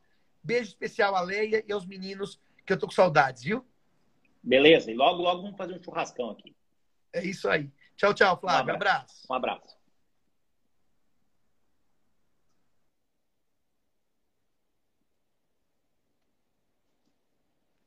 beijo 0.43 0.71
especial 0.71 1.15
à 1.15 1.21
Leia 1.21 1.63
e 1.67 1.73
aos 1.73 1.85
meninos, 1.85 2.41
que 2.65 2.73
eu 2.73 2.79
tô 2.79 2.87
com 2.87 2.93
saudades, 2.93 3.43
viu? 3.43 3.65
Beleza, 4.43 4.91
e 4.91 4.95
logo, 4.95 5.23
logo 5.23 5.43
vamos 5.43 5.57
fazer 5.57 5.75
um 5.75 5.83
churrascão 5.83 6.31
aqui. 6.31 6.57
É 7.13 7.25
isso 7.25 7.49
aí. 7.49 7.71
Tchau, 7.97 8.15
tchau, 8.15 8.39
Flávio. 8.41 8.73
Um 8.73 8.77
abraço. 8.77 9.27
Um 9.31 9.35
abraço. 9.35 9.78